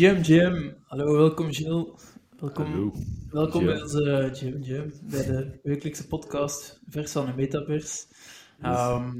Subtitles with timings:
[0.00, 0.74] Jim, Jim.
[0.86, 1.86] Hallo, welkom Gilles.
[2.38, 2.92] Welkom, Hallo.
[3.30, 3.72] welkom Jim.
[3.72, 8.04] bij onze Jim, Jim, bij de wekelijkse podcast Vers van de Metaverse.
[8.60, 9.12] Ehm,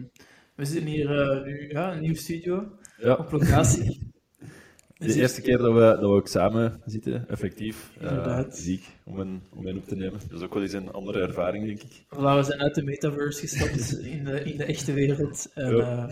[0.55, 4.13] we zitten hier eh, nu ja, in een nieuwe studio Ja, op locatie.
[4.99, 8.57] de eerste keer dat we, dat we ook samen zitten, effectief, eh Inderdaad.
[8.57, 10.21] ziek, om een, om een op te nemen.
[10.29, 12.05] Dat is ook wel eens een andere ervaring, denk ik.
[12.05, 15.51] Voilà, we zijn uit de metaverse gestapt in de, in de echte wereld.
[15.55, 16.09] En Ja.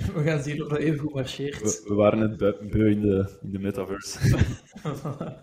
[0.00, 1.60] Eh, we gaan zien of dat even goed marcheert.
[1.60, 4.18] We, we waren het beu beu in de, in de metaverse.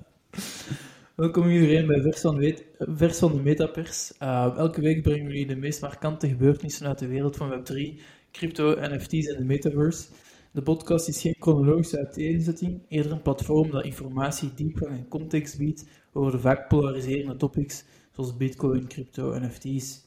[1.16, 4.13] Welkom iedereen bij Vers van, Weet- Vers van de Metapers.
[4.23, 8.02] Uh, elke week brengen we jullie de meest markante gebeurtenissen uit de wereld van Web3,
[8.31, 10.07] crypto, NFT's en de Metaverse.
[10.52, 15.85] De podcast is geen chronologische uiteenzetting, eerder een platform dat informatie, diepgang en context biedt
[16.13, 20.02] over de vaak polariserende topics zoals Bitcoin, crypto, NFT's,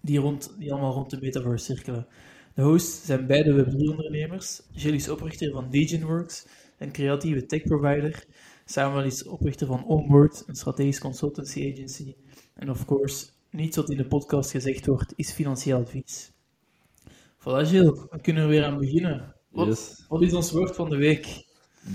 [0.00, 2.06] die, rond, die allemaal rond de Metaverse cirkelen.
[2.54, 4.60] De hosts zijn beide Web3-ondernemers.
[4.72, 6.46] Gilles is oprichter van DegenWorks,
[6.78, 8.24] een creatieve tech-provider.
[8.64, 12.14] Samuel is oprichter van Onboard, een strategisch consultancy agency.
[12.54, 16.30] En of course, niets wat in de podcast gezegd wordt, is financieel advies.
[17.38, 19.34] Voilà Gilles, we kunnen er weer aan beginnen.
[19.48, 20.04] Wat, Yes.
[20.08, 21.44] wat is ons woord van de week?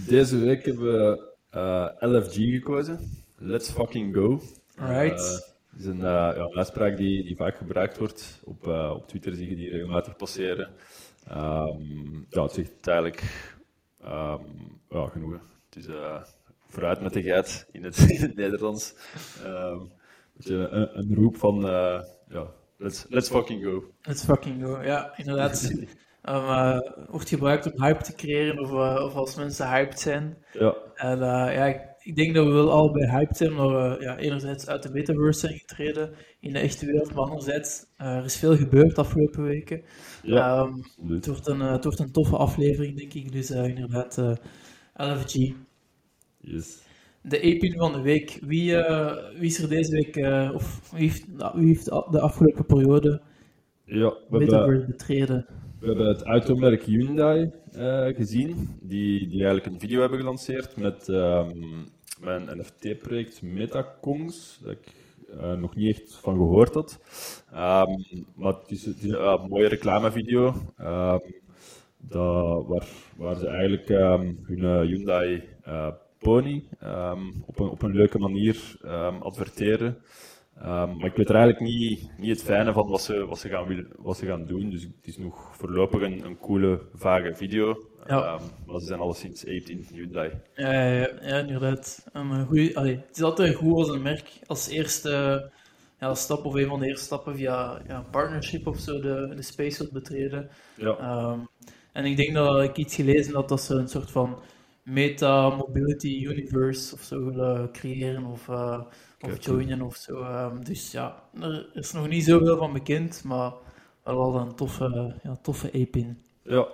[0.08, 3.00] Deze week hebben we eh, LFG gekozen.
[3.38, 4.42] Let's fucking go.
[4.78, 5.20] Alright.
[5.20, 8.42] Eh, Het is een, eh, ja, een uitspraak die, die vaak gebruikt wordt.
[8.44, 10.70] Op, eh, op Twitter zie je die regelmatig passeren.
[11.28, 13.24] Ehm, ja, het zegt eigenlijk
[14.04, 14.44] ehm,
[14.90, 15.42] ja, genoegen.
[15.70, 16.22] Het is eh,
[16.68, 18.96] vooruit met de geit in het, in het Nederlands.
[20.34, 21.62] Beetje een, een roep van
[22.28, 23.84] ja, let's, let's fucking go.
[24.02, 24.82] Let's fucking go.
[24.82, 25.72] Ja, inderdaad.
[26.30, 30.38] Um, wordt gebruikt om hype te creëren of, of als mensen hyped zijn.
[30.52, 34.18] Ja, En eh, ja, ik, denk dat we wel allebei hyped zijn, omdat we ja,
[34.18, 38.38] enerzijds uit de metaverse zijn getreden in de echte wereld, maar anderzijds eh, er is
[38.38, 39.82] veel gebeurd de afgelopen weken.
[40.24, 40.58] ja.
[40.58, 43.32] Ehm, het, wordt een, eh, het wordt een toffe aflevering, denk ik.
[43.32, 44.22] Dus eh, inderdaad,
[44.96, 45.52] LFG.
[46.38, 46.84] Yes.
[47.22, 48.40] De E-pin van de week.
[48.42, 48.76] Wie,
[49.38, 50.16] wie is er deze week,
[50.54, 53.22] of wie heeft, nou, wie heeft de afgelopen periode
[53.86, 55.46] Ja, we hebben, metaverse betreden?
[55.80, 57.52] we hebben het automerk Hyundai
[58.16, 61.52] gezien, die, die eigenlijk een video hebben gelanceerd met ehm,
[62.22, 64.94] mijn NFT-project Metacongs, dat ik
[65.40, 67.00] eh, nog niet echt van gehoord had.
[67.52, 67.92] Ehm,
[68.36, 70.54] maar het is, een ja, mooie reclamevideo,
[71.98, 75.88] dat, waar, waar ze eigenlijk ehm, hun eh, Hyundai eh,
[76.20, 76.64] Pony
[77.46, 78.78] op, een, op een leuke manier
[79.20, 79.98] adverteren.
[80.56, 83.50] Ehm, maar ik weet er eigenlijk niet, niet het fijne van wat ze, wat, ze
[83.50, 84.70] gaan, willen- wat ze gaan doen.
[84.70, 87.78] Dus het is nog voorlopig een, een coole, vage video.
[88.08, 88.24] Ja.
[88.24, 90.32] Ehm, maar ze zijn alleszins 18 Hyundai.
[90.56, 92.06] Ja, ja, ja, ja, inderdaad.
[92.14, 95.52] Eh, goeie, allee, het is altijd goed als een merk als eerste
[96.00, 99.42] ja, stap of een van de eerste stappen via ja, partnership of zo de, de
[99.42, 100.50] space wilt betreden.
[100.76, 101.40] Ja, Ehm,
[101.92, 104.40] en ik denk dat ik iets gelezen had dat ze een soort van
[104.84, 108.82] meta-mobility universe of zo willen creëren of, eh,
[109.22, 110.22] of joinen of zo.
[110.22, 113.52] Ehm, dus ja, er is nog niet zoveel van bekend, maar
[114.04, 116.18] wel al een toffe, ja, toffe ape-in.
[116.44, 116.68] ja.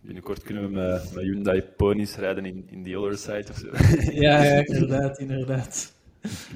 [0.00, 3.66] Binnenkort kunnen we met, met Hyundai ponies rijden in, in the other side of zo.
[4.20, 5.94] Ja, ja, inderdaad, inderdaad.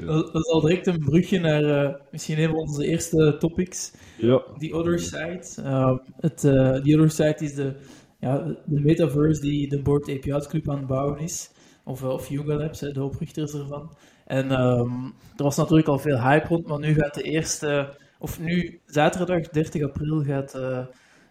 [0.07, 3.93] Dat, dat is al direct een brugje naar eh, misschien een van onze eerste topics.
[4.19, 5.47] ja, The Other Side.
[5.59, 7.73] Uh, het, eh, The Other Side is de,
[8.21, 11.51] ja, de metaverse die de Board API Club aan het bouwen is.
[11.85, 13.91] Of, eh, of Yuga Labs, hè, de oprichters ervan.
[14.31, 15.05] En ehm,
[15.37, 17.95] er was natuurlijk al veel hype rond, maar nu gaat de eerste...
[18.19, 20.87] Of nu, zaterdag 30 april, gaat, eh,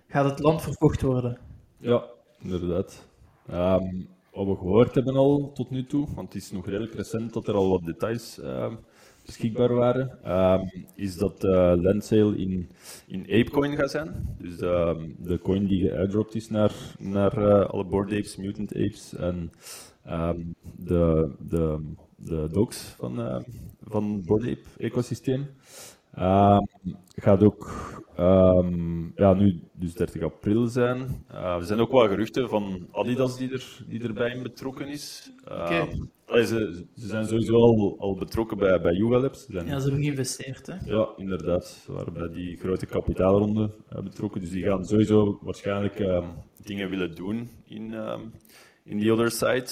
[0.08, 1.38] gaat het land verkocht worden.
[1.78, 2.04] ja,
[2.42, 3.08] inderdaad.
[3.48, 3.86] Ehm,
[4.32, 7.48] wat we gehoord hebben al tot nu toe, want het is nog redelijk recent dat
[7.48, 8.74] er al wat details ehm,
[9.26, 10.20] beschikbaar waren,
[10.96, 12.70] is dat de landsale in,
[13.08, 14.36] in Apecoin gaat zijn.
[14.40, 19.52] Dus de, coin die geairdropt is naar, naar eh, alle Bored Apes, Mutant Apes en
[20.04, 20.40] ehm,
[20.78, 21.80] de, de,
[22.16, 23.40] de dogs van, eh,
[23.84, 25.48] van het Ape ecosysteem.
[26.14, 26.62] Ehm,
[27.16, 27.72] gaat ook
[28.16, 31.26] ehm, ja, nu dus 30 april zijn.
[31.28, 35.32] Eh, er zijn ook wel geruchten van Adidas die, er, die erbij betrokken is.
[36.26, 39.46] Allee, ze, ze zijn sowieso al, al betrokken bij, bij Yuga Labs.
[39.46, 40.76] Ze zijn, Ja, ze hebben geïnvesteerd, hè.
[40.86, 41.66] ja, inderdaad.
[41.66, 44.42] Ze waren bij die grote kapitaalronde eh, betrokken.
[44.42, 46.24] Dus die gaan sowieso waarschijnlijk
[46.64, 47.94] dingen willen doen in,
[48.90, 49.68] in the other side.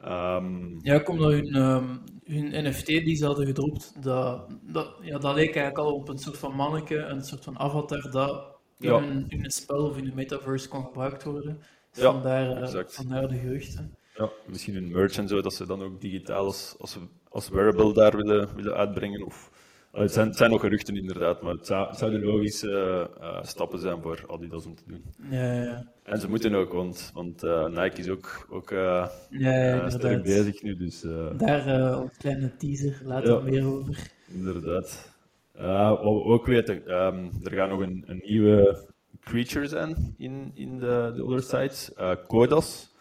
[0.00, 5.18] Ehm, Ja, ook omdat hun, ehm, hun NFT die ze hadden gedropt, dat, dat, ja,
[5.18, 8.44] dat leek eigenlijk al op een soort van manneke, een soort van avatar dat
[8.78, 8.98] in, Ja.
[9.28, 11.58] in een spel of in een metaverse kon gebruikt worden.
[11.92, 12.94] Dus Ja, vandaar, eh, exact.
[12.94, 13.96] vandaar de geruchten.
[14.14, 16.98] Ja, misschien een merch en zo, dat ze dan ook digitaal als, als,
[17.28, 19.24] als wearable daar willen, willen uitbrengen.
[19.26, 19.50] Of
[20.00, 23.78] het, zijn, het zijn nog geruchten inderdaad, maar het, zou, het zouden logische uh, stappen
[23.78, 25.04] zijn voor Adidas om te doen.
[25.30, 25.86] Ja, ja.
[26.02, 30.62] En ze moeten ook, want, want uh, Nike is ook, ook uh, ja, sterk bezig
[30.62, 30.76] nu.
[30.76, 31.00] Dus,
[31.36, 34.10] Daar een kleine teaser, later meer over.
[34.34, 35.14] Inderdaad.
[35.52, 38.86] wat we ook weten, um, er gaat nog een, een nieuwe
[39.20, 41.90] creature zijn in, in de, de other sites.
[42.26, 42.94] Kodas.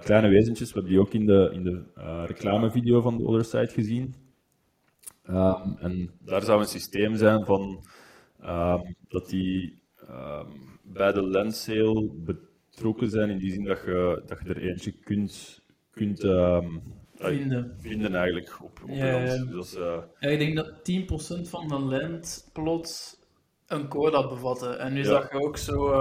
[0.00, 1.82] kleine wezentjes, we hebben die ook in de, in de
[2.26, 4.14] reclamevideo van de other site gezien.
[5.30, 7.84] Um, en daar zou een systeem zijn van
[8.44, 14.22] um, dat die um, bij de lens sale betrokken zijn in die zin dat je,
[14.26, 16.20] dat je er eentje kunt, kunt
[17.14, 17.74] vinden.
[17.78, 19.44] vinden eigenlijk op, op ja, ja.
[19.44, 23.16] Dus, uh, ja, ik denk dat 10% van de lens plots
[23.66, 24.78] een code bevatten.
[24.78, 25.04] En nu ja.
[25.04, 25.94] zag je ook zo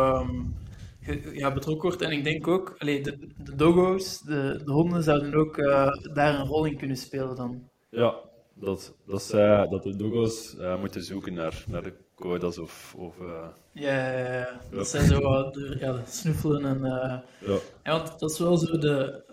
[1.34, 2.02] ja, betrokken wordt.
[2.02, 6.40] En ik denk ook, allee, de, de doggo's, de, de honden zouden ook uh, daar
[6.40, 7.70] een rol in kunnen spelen dan.
[7.90, 8.16] Ja,
[8.54, 12.96] dat, dat, zij, dat de doggo's uh, moeten zoeken naar, naar de codas of...
[12.98, 13.48] of uh...
[13.72, 15.20] ja, ja, ja, dat zijn zo
[15.52, 16.78] de, ja, snuffelen en...
[16.78, 17.20] Uh...
[17.50, 17.60] Ja.
[17.84, 17.92] ja.
[17.92, 19.24] want dat is wel zo de...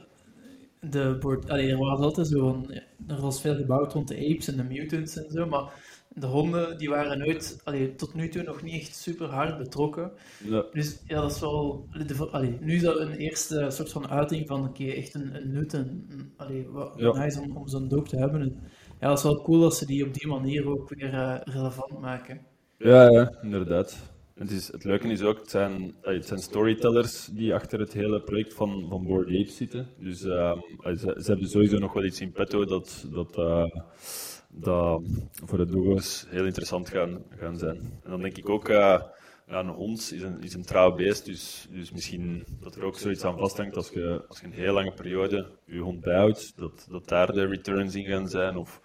[0.81, 2.71] de board, allee, er was altijd zo van,
[3.07, 5.73] er was veel gebouwd rond de apes en de mutants en zo, maar
[6.19, 10.13] de honden die waren nooit, allee, tot nu toe nog niet echt super hard betrokken.
[10.45, 10.65] Ja.
[10.73, 11.87] Dus ja, dat is wel.
[12.31, 15.51] Allee, nu is dat een eerste soort van uiting van oké, okay, echt een, een
[15.51, 17.13] nut en allee, wat ja.
[17.13, 18.41] nice om, om zo'n doop te hebben.
[18.41, 18.61] En,
[19.01, 22.01] ja, dat is wel cool dat ze die op die manier ook weer uh, relevant
[22.01, 22.41] maken.
[22.79, 23.97] Ja, ja inderdaad.
[24.35, 28.21] Het, is, het leuke is ook, het zijn, het zijn storytellers die achter het hele
[28.21, 29.89] project van, van Board Apes zitten.
[29.99, 30.53] Dus uh,
[30.83, 33.35] ze, ze, hebben sowieso nog wel iets in petto dat, dat,
[34.49, 35.03] dat
[35.45, 37.77] voor de dogo's heel interessant gaan, gaan zijn.
[37.77, 38.69] En dan denk ik ook,
[39.49, 42.99] ja, een hond is een, is een trouw beest, dus, dus misschien dat er ook
[42.99, 46.87] zoiets aan vasthangt als je, als je een heel lange periode je hond bijhoudt, dat,
[46.91, 48.57] dat daar de returns in gaan zijn.
[48.57, 48.81] Of,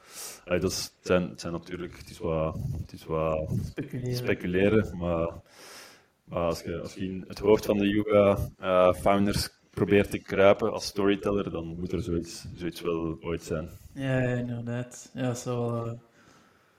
[0.48, 4.15] uh, dat is, het, zijn, het zijn natuurlijk, het is wat, het is wat speculeren.
[4.15, 5.30] speculeren, maar,
[6.24, 10.86] maar als, je, als je in het hoofd van de yoga-founders probeert te kruipen als
[10.86, 13.69] storyteller, dan moet er zoiets, zoiets wel ooit zijn.
[13.94, 15.12] Ja, inderdaad.
[15.13, 15.94] Ja, dat zou, uh,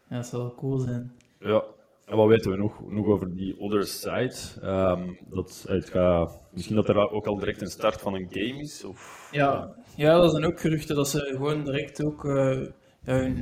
[0.09, 1.13] ja, dat zou wel cool zijn.
[1.39, 1.65] Ja.
[2.05, 4.35] En wat weten we nog, nog over die other side?
[4.63, 8.61] Um, dat, het gaat, misschien dat er ook al direct een start van een game
[8.61, 8.85] is?
[8.85, 12.67] Of, ja, ja, er zijn ook geruchten dat ze gewoon direct ook uh,
[13.05, 13.37] hun,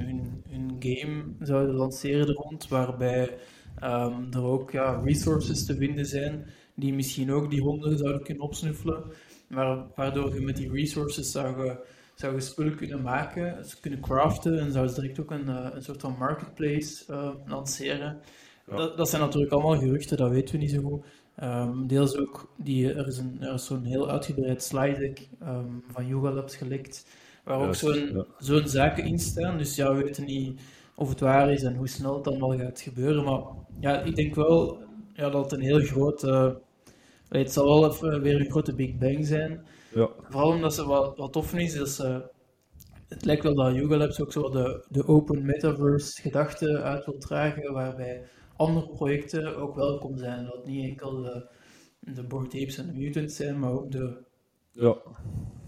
[0.48, 3.38] hun, game zouden lanceren er rond, waarbij
[3.84, 8.42] um, er ook ja, resources te vinden zijn die misschien ook die honden zouden kunnen
[8.42, 9.04] opsnuffelen,
[9.94, 11.76] waardoor je met die resources zou
[12.14, 16.00] zou je spullen kunnen maken, kunnen craften en zou ze direct ook een, een soort
[16.00, 17.04] van marketplace
[17.46, 18.20] lanceren.
[18.76, 21.04] Dat, dat, zijn natuurlijk allemaal geruchten, dat weten we niet zo goed.
[21.42, 25.84] Um, deels ook, die, er is, een, er is zo'n heel uitgebreid slide deck um,
[25.88, 27.06] van Yoga Labs gelekt,
[27.44, 29.58] waar ook zo'n zo'n zaken in staan.
[29.58, 30.60] Dus ja, we weten niet
[30.94, 33.24] of het waar is en hoe snel het allemaal gaat gebeuren.
[33.24, 33.42] Maar
[33.80, 34.82] ja, ik denk wel
[35.14, 36.24] ja, dat het een heel groot...
[36.24, 36.50] Uh,
[37.28, 39.64] het zal wel even weer een grote Big Bang zijn.
[39.94, 40.08] Ja.
[40.28, 42.30] Vooral omdat ze wat, wat tof is, dat ze...
[43.08, 47.18] Het lijkt wel dat Yoga Labs ook zo de, de open metaverse gedachte uit wil
[47.18, 48.22] dragen, waarbij
[48.56, 50.44] andere projecten ook welkom zijn.
[50.44, 51.48] Dat niet enkel de,
[52.00, 54.24] de Board Apes en de Mutants zijn, maar ook de,
[54.72, 54.96] ja.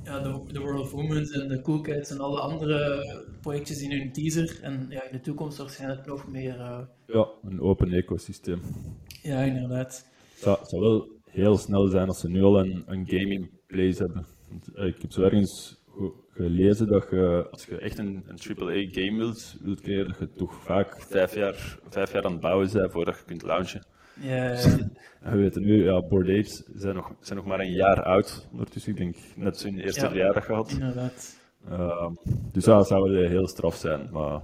[0.05, 3.05] ja, de, de World of Women en de Cool Cats en alle andere
[3.41, 4.59] projectjes in hun teaser.
[4.63, 6.59] En ja, in de toekomst waarschijnlijk nog meer.
[6.59, 6.81] Uh...
[7.07, 8.61] Ja, een open ecosysteem.
[9.23, 10.07] Ja, inderdaad.
[10.41, 14.03] Het zou, wel heel snel zijn als ze nu al een, een game in place
[14.03, 14.27] hebben.
[14.75, 15.74] Uh, ik heb zo ergens
[16.31, 20.55] gelezen dat je, als je echt een, een AAA-game wilt, wilt creëren, dat je toch
[20.55, 23.85] vaak vijf jaar, vijf jaar aan het bouwen bent voordat je kunt launchen.
[24.21, 24.53] Ja, ja.
[25.21, 28.49] En we weten nu, ja, Bored Apes zijn nog, zijn nog maar een jaar oud
[28.53, 28.93] ondertussen.
[28.93, 30.09] Ik denk net zo'n eerste Ja.
[30.09, 30.71] verjaardag gehad.
[30.71, 31.43] Inderdaad.
[31.69, 32.13] Ehm,
[32.53, 34.09] dus ja, dat zou heel straf zijn.
[34.13, 34.41] Maar,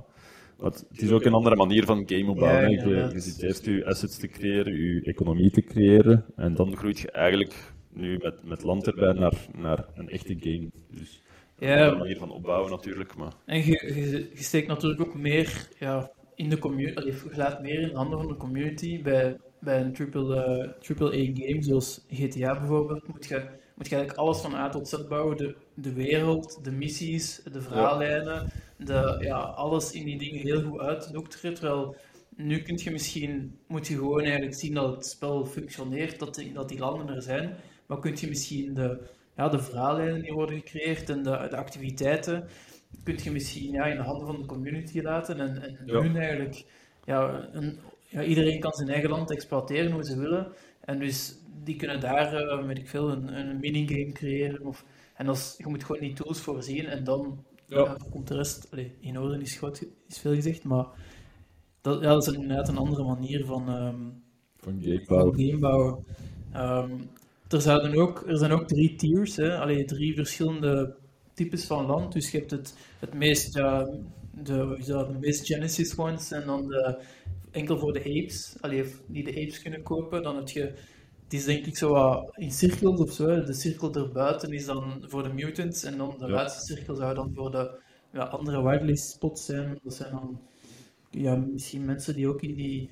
[0.59, 2.71] maar het is ook een andere manier van game opbouwen.
[2.71, 6.25] Ja, je, je zit eerst je assets te creëren, je economie te creëren.
[6.37, 10.71] En dan groeit je eigenlijk nu met, met land erbij naar, naar een echte game.
[10.91, 11.23] Dus
[11.61, 11.95] Ja.
[11.95, 13.17] manier van opbouwen natuurlijk.
[13.17, 17.63] Maar En je, je, je steekt natuurlijk ook meer ja, in de community, je laat
[17.63, 19.03] meer in de handen van de community.
[19.03, 23.97] Bij, bij een triple, eh, triple A game zoals GTA bijvoorbeeld, moet je, moet je
[23.97, 25.37] eigenlijk alles van A tot Z bouwen.
[25.37, 30.81] De, de wereld, de missies, de verhaallijnen, de, ja, alles in die dingen heel goed
[30.81, 31.55] uitdokteren.
[31.55, 31.97] Terwijl
[32.37, 36.53] nu kun je misschien, moet je gewoon eigenlijk zien dat het spel functioneert, dat die,
[36.53, 37.57] dat die landen er zijn.
[37.87, 39.01] Maar kun je misschien de,
[39.41, 42.49] ja, de verhaallijnen die worden gecreëerd en de, de activiteiten,
[43.03, 46.01] kun je misschien ja, in de handen van de community laten en, en Ja.
[46.01, 46.65] hun eigenlijk,
[47.05, 47.79] ja, een,
[48.09, 50.53] ja, iedereen kan zijn eigen land exploiteren hoe ze willen.
[50.81, 54.67] En dus die kunnen daar, eh, weet ik veel, een, een minigame creëren.
[54.67, 57.79] Of, en als, je moet gewoon die tools voorzien en dan Ja.
[57.79, 60.87] ja, komt de rest allee, in orde, is, groot, is veel gezegd, maar
[61.81, 64.01] dat, ja, dat is inderdaad een andere manier van, ehm,
[65.07, 66.05] Van game bouwen.
[67.53, 69.59] Er, zouden ook, er zijn ook drie tiers, hè?
[69.59, 70.97] Allee, drie verschillende
[71.35, 72.13] types van land.
[72.13, 73.85] Dus je hebt het, het meest, ja,
[74.43, 77.03] de, de meest Genesis ones en dan de,
[77.51, 80.23] enkel voor de apes, allee, die de apes kunnen kopen.
[80.23, 80.61] Dan heb je,
[81.25, 83.45] het is denk ik zo wat in cirkels of zo.
[83.45, 86.33] De cirkel erbuiten is dan voor de mutants en dan de Ja.
[86.33, 87.79] laatste cirkel zou dan voor de
[88.13, 89.79] ja, andere whitelist spots zijn.
[89.83, 90.41] Dat zijn dan
[91.11, 92.91] ja, misschien mensen die ook in die,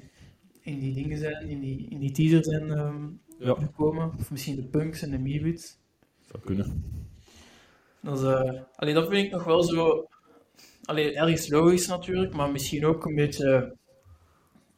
[0.61, 3.07] in die dingen zijn, in die, in die teaser zijn ehm,
[3.39, 4.13] Ja, gekomen.
[4.19, 5.79] Of misschien de punks en de meebits.
[6.31, 6.85] zou kunnen.
[8.01, 10.09] Dat, is, eh, allee, dat vind ik nog wel zo.
[10.85, 13.77] Allee, ergens logisch natuurlijk, maar misschien ook een beetje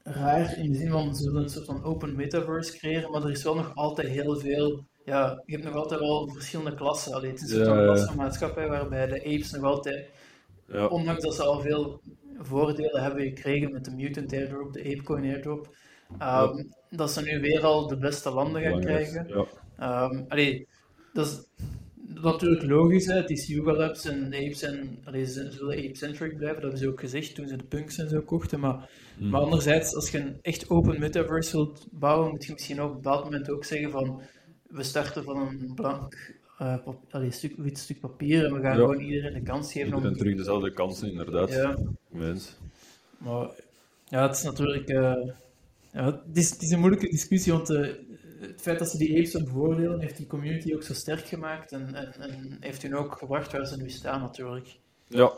[0.03, 3.31] raar in de zin van ze willen een soort van open metaverse creëren, maar er
[3.31, 4.85] is wel nog altijd heel veel.
[5.05, 7.13] Ja, je hebt nog altijd wel verschillende klassen.
[7.15, 10.11] Allee, het is een soort Ja, klassenmaatschappij waarbij de apes nog altijd,
[10.67, 12.01] Ja, ondanks dat ze al veel
[12.39, 15.77] voordelen hebben gekregen met de Mutant Airdrop, de Apecoin Airdrop,
[16.19, 19.27] ehm, dat ze nu weer al de beste landen gaan krijgen.
[19.29, 19.45] Ja,
[19.79, 20.67] Ehm allee,
[21.13, 21.65] dat is
[22.23, 23.15] natuurlijk logisch, hè.
[23.15, 27.01] het is Yuga Labs en Apes en allee, ze zullen ape-centric blijven, dat ze ook
[27.01, 28.61] gezegd toen ze de punks en zo kochten.
[28.61, 28.89] Maar,
[29.19, 29.29] Mhm.
[29.31, 32.95] maar anderzijds, als je een echt open metaverse wilt bouwen, moet je misschien op een
[32.95, 34.21] bepaald moment ook zeggen van
[34.69, 38.77] we starten van een blank pap- allee, stuk, wit stuk papier en we gaan Ja.
[38.81, 40.17] gewoon iedereen de kans geven iedereen om...
[40.17, 41.53] terug dezelfde kansen, inderdaad.
[41.53, 42.57] Ja, Mens.
[43.19, 43.49] maar
[44.09, 44.89] ja, het is natuurlijk...
[44.89, 45.13] eh,
[45.93, 47.89] ja, het, is, het is een moeilijke discussie, want eh,
[48.41, 51.95] het feit dat ze die apes bevoordelen, heeft die community ook zo sterk gemaakt en,
[51.95, 54.79] en, en heeft hun ook gebracht waar ze nu staan natuurlijk.
[55.07, 55.33] Ja,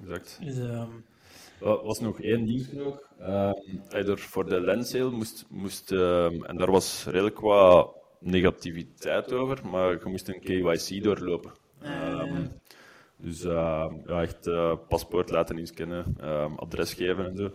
[0.00, 0.38] exact.
[0.44, 0.90] Dus, ehm,
[1.60, 3.08] Er was nog één ding ook.
[3.90, 9.90] Er voor de lensale moest, moest ehm, en daar was redelijk wat negativiteit over, maar
[9.90, 11.52] je moest een KYC doorlopen.
[11.80, 12.46] Ehm,
[13.16, 16.16] dus ehm, ja, echt eh, paspoort laten inscannen,
[16.56, 17.50] adres geven en zo.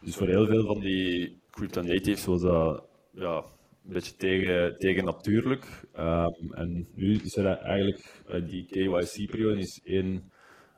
[0.00, 5.04] Dus voor heel veel van die crypto natives was dat ja, een beetje tegen, tegen
[5.04, 5.66] natuurlijk.
[5.92, 10.30] Ehm, en nu is er eigenlijk, eh, die KYC-periode is 1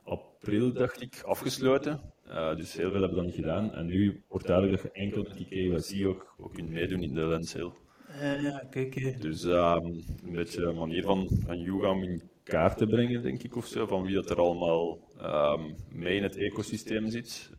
[0.03, 1.99] april, dacht ik, afgesloten.
[2.27, 3.73] Eh, dus heel veel hebben dat niet gedaan.
[3.73, 7.13] En nu wordt duidelijk dat je enkel met die KYC ook, ook kunt meedoen in
[7.13, 7.71] de lensale.
[8.07, 12.77] eh, ja, kijk, Dus ehm, een beetje een manier van, van Yuga om in kaart
[12.77, 16.37] te brengen, denk ik, of zo, van wie dat er allemaal ehm, mee in het
[16.37, 17.49] ecosysteem zit.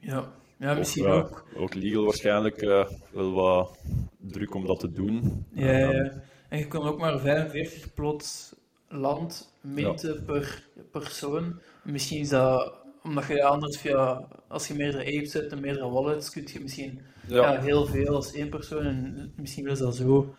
[0.00, 0.32] Ja.
[0.58, 1.44] Ja, misschien eh, ook.
[1.56, 3.78] Ook legal waarschijnlijk eh, wel wat
[4.18, 5.46] druk om dat te doen.
[5.52, 6.12] Ja, ja.
[6.48, 8.54] En je kan ook maar 45 plots
[8.88, 11.60] land minten per persoon.
[11.84, 12.72] Misschien is dat
[13.02, 17.00] omdat je anders via, als je meerdere apes hebt en meerdere wallets, kun je misschien
[17.26, 17.52] ja.
[17.52, 20.34] ja, heel veel als één persoon en misschien willen ze dat zo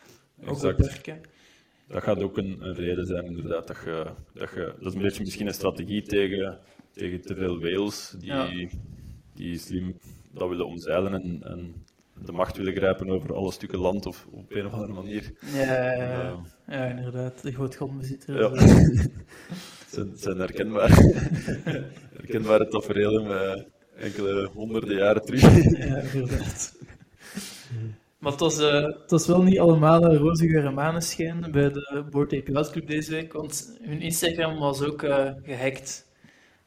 [0.46, 1.22] ook beperken.
[1.88, 3.68] dat gaat ook een, een reden zijn, inderdaad.
[3.68, 6.60] Dat, je, dat, je, dat is een beetje misschien een strategie tegen,
[6.92, 8.50] tegen te veel whales die, Ja.
[9.40, 9.96] Die slim
[10.32, 11.74] dat willen omzeilen en, en
[12.26, 15.32] de macht willen grijpen over alle stukken land of op een of andere manier.
[15.54, 16.22] Ja, ja, ja, Ja.
[16.24, 16.42] ja.
[16.68, 17.42] ja, inderdaad.
[17.42, 18.40] De grootgrondbezitter.
[18.40, 18.50] Ja.
[19.90, 20.90] Zijn, zijn herkenbaar,
[22.20, 25.42] herkenbare tafereelen met enkele honderden jaren terug.
[25.88, 26.78] ja, inderdaad.
[28.18, 32.34] Maar het was, eh, het was wel niet allemaal een en maneschijn bij de Board
[32.34, 36.08] Ape Club deze week, want hun Instagram was ook eh, gehackt.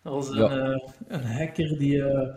[0.02, 0.50] Er was een, Ja.
[0.50, 2.34] eh, een hacker die eh,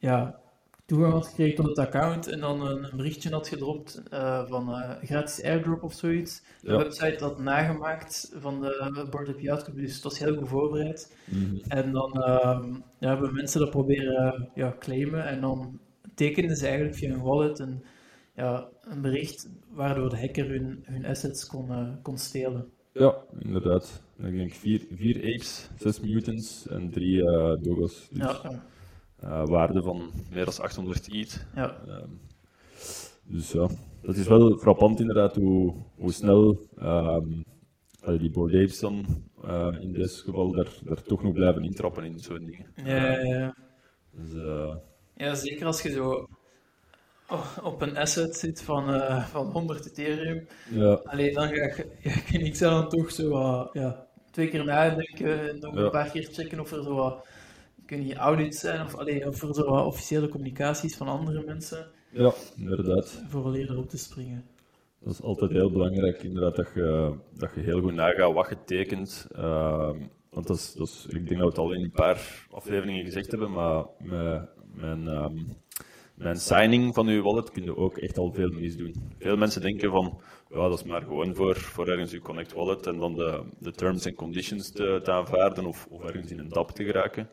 [0.00, 0.40] ja,
[0.86, 4.90] toegang had gekregen tot het account en dan een, berichtje had gedropt eh, van eh,
[5.02, 6.42] gratis airdrop of zoiets.
[6.62, 6.76] De Ja.
[6.76, 11.16] website had nagemaakt van de Board Yacht Club, dus het was heel goed voorbereid.
[11.24, 11.56] Mhm.
[11.68, 15.78] En dan ehm, ja, hebben mensen dat proberen ja, claimen en dan
[16.14, 17.84] tekenden ze eigenlijk via een wallet een,
[18.34, 22.68] ja, een bericht waardoor de hacker hun, hun assets kon, eh, kon stelen.
[22.92, 24.02] Ja, inderdaad.
[24.18, 28.08] Ik denk vier, vier apes, zes mutants en drie eh dogos.
[28.10, 28.62] Dus Ja, ja,
[29.20, 31.46] waarde van meer dan 800 ETH.
[31.54, 32.08] ja, Ehm,
[33.22, 33.68] dus ja,
[34.02, 37.28] dat is wel frappant inderdaad hoe, hoe snel ehm,
[38.18, 39.04] die Bored Apes dan
[39.44, 42.66] eh, in dit geval daar, daar toch nog blijven intrappen in zo'n dingen.
[42.84, 43.54] ja, ja, ja.
[44.10, 44.74] Dus, eh,
[45.16, 46.28] Ja, zeker als je zo
[47.62, 50.46] op een asset zit van, eh, van 100 Ethereum.
[50.70, 53.28] ja, Alleen dan ga je, ga zo dan toch zo
[53.72, 55.80] ja, twee keer nadenken en nog Ja.
[55.80, 57.26] een paar keer checken of er zo wat,
[57.90, 61.86] ik weet niet, audits zijn of, allee, of er zo officiële communicaties van andere mensen
[62.10, 63.22] ja, inderdaad.
[63.28, 64.44] voor leren erop te springen.
[64.98, 68.56] Dat is altijd heel belangrijk, inderdaad, dat je, dat je heel goed nagaat wat je
[68.64, 69.26] tekent.
[69.32, 69.98] Ehm,
[70.30, 73.04] want dat is, dat is, ik denk dat we het al in een paar afleveringen
[73.04, 75.36] gezegd hebben, maar met mijn, ehm,
[76.14, 78.94] mijn signing van uw wallet kun je ook echt al veel misdoen.
[79.18, 82.86] Veel mensen denken van, ja, dat is maar gewoon voor, voor ergens uw Connect wallet
[82.86, 86.48] en dan de, de terms and conditions te, te aanvaarden of, of ergens in een
[86.48, 87.28] DAP te geraken.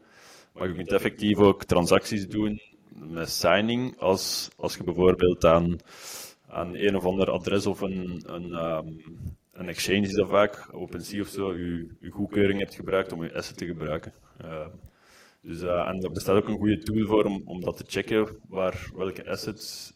[0.58, 5.78] Maar je kunt effectief ook transacties doen met signing als, als je bijvoorbeeld aan,
[6.48, 8.88] aan een of ander adres of een, een, ehm,
[9.52, 13.34] een exchange is dat vaak, OpenSea of zo, je, je goedkeuring hebt gebruikt om je
[13.34, 14.14] asset te gebruiken.
[14.44, 14.68] Uh,
[15.42, 18.28] dus, uh, en er bestaat ook een goede tool voor om, om dat te checken,
[18.48, 19.94] waar, welke assets,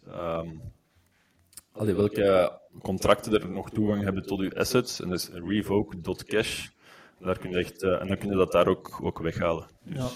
[1.71, 5.01] allee, welke contracten er nog toegang hebben tot je assets.
[5.01, 6.67] En dat is revoke.cash.
[7.19, 9.67] Daar kun echt, uh, en dan kun je dat daar ook, ook weghalen.
[9.83, 10.09] Dus Ja.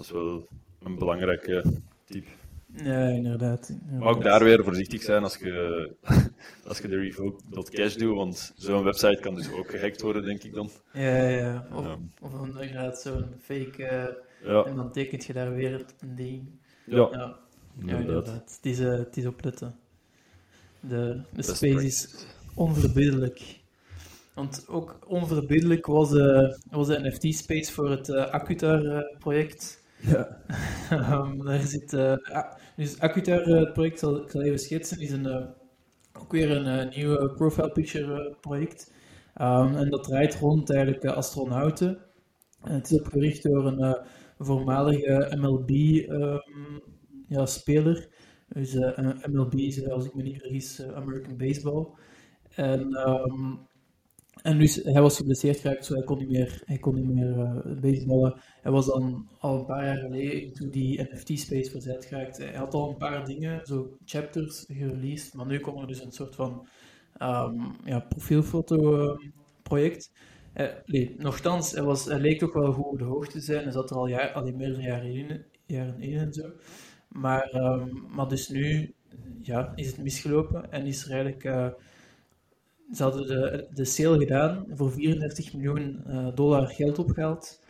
[0.00, 0.46] Dat is wel
[0.82, 1.64] een belangrijke
[2.04, 2.26] tip.
[2.74, 3.72] Ja, inderdaad.
[3.98, 5.90] Maar ook daar weer voorzichtig zijn als je,
[6.68, 10.54] als je de revoke.cash doet, want zo'n website kan dus ook gehackt worden, denk ik
[10.54, 10.70] dan.
[10.92, 11.66] Ja, ja.
[11.72, 11.98] Of, Ja.
[12.20, 14.14] of inderdaad zo'n fake, eh,
[14.48, 16.48] Ja, en dan tekent je daar weer een ding.
[16.86, 17.36] ja, Ja, ja
[17.78, 18.00] inderdaad.
[18.00, 18.34] inderdaad.
[18.56, 19.74] Het is, eh, het is opletten.
[20.80, 23.58] De, de space is onverbiddelijk.
[24.34, 29.79] Want ook onverbiddelijk was, eh, was de NFT-space voor het Accutar-project.
[30.00, 30.38] Ja.
[30.90, 35.00] Ehm, daar zit, eh, ah, dus Accutar, eh, het project, zal ik zal even schetsen,
[35.00, 35.46] is een, eh,
[36.20, 38.92] ook weer een nieuw profile picture project.
[39.34, 41.98] Ehm, en dat draait rond eigenlijk astronauten.
[42.62, 43.96] En het is opgericht door een
[44.38, 48.08] voormalige MLB-speler.
[48.48, 51.86] dus eh, een MLB is, als ik me niet vergis, American Baseball.
[52.54, 53.54] En, ehm,
[54.42, 57.38] en dus hij was geblesseerd geraakt, zo hij kon niet meer, hij kon niet meer
[57.38, 58.40] eh, baseballen.
[58.62, 62.38] Hij was dan al een paar jaar geleden into die NFT-space verzet geraakt.
[62.38, 66.12] Hij had al een paar dingen, zo chapters, gereleased, maar nu komt er dus een
[66.12, 66.66] soort van
[67.16, 67.54] ehm,
[67.84, 70.12] ja, profielfoto-project.
[70.52, 73.62] Eh, nee, nochtans, hij, was, hij leek toch wel goed op de hoogte te zijn.
[73.62, 76.50] Hij zat er al, jaar, al in meerdere jaren in, jaren in en zo.
[77.08, 78.94] Maar, ehm, maar dus nu
[79.42, 81.44] ja, is het misgelopen en is er eigenlijk...
[81.44, 81.68] eh,
[82.92, 87.60] ze hadden de, de sale gedaan voor 34 miljoen eh, dollar geld opgehaald.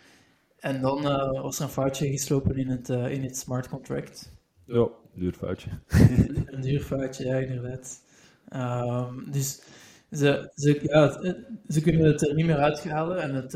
[0.58, 4.32] En dan eh, was er een foutje geslopen in het, eh, in het smart contract.
[4.64, 5.70] Ja, duur foutje.
[6.46, 8.00] Een duur foutje, ja, inderdaad.
[8.48, 9.62] Ehm, dus
[10.10, 11.36] ze, ze, ja, het-
[11.68, 13.52] ze kunnen het er niet meer uithalen en het,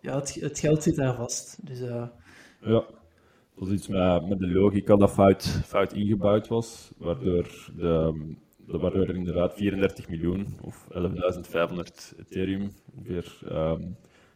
[0.00, 1.58] ja, het, het geld zit daar vast.
[1.66, 1.78] Dus
[2.60, 2.84] Ja,
[3.58, 8.34] dat is iets met, met de logica dat fout, fout ingebouwd was, waardoor, de-
[8.66, 12.72] waardoor er inderdaad 34 miljoen of 11.500 Ethereum
[13.48, 13.82] ehm,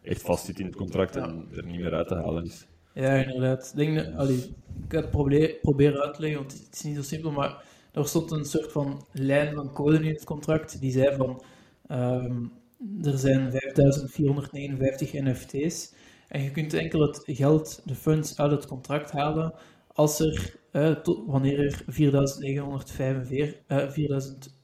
[0.03, 2.67] echt vast zit in het contract en er niet meer uit te halen is.
[2.95, 3.73] ja, inderdaad.
[3.77, 4.53] Ik Denk allee, ik
[4.89, 8.07] ga het proble- proberen uit te leggen, want het is niet zo simpel, maar er
[8.09, 11.43] stond een soort van lijn van code in het contract die zei van
[11.87, 12.43] ehm,
[13.03, 15.93] er zijn 5459 NFT's
[16.29, 19.53] en je kunt enkel het geld, de funds uit het contract halen
[19.93, 24.59] als er, eh, tot, wanneer er 4945, eh 4000,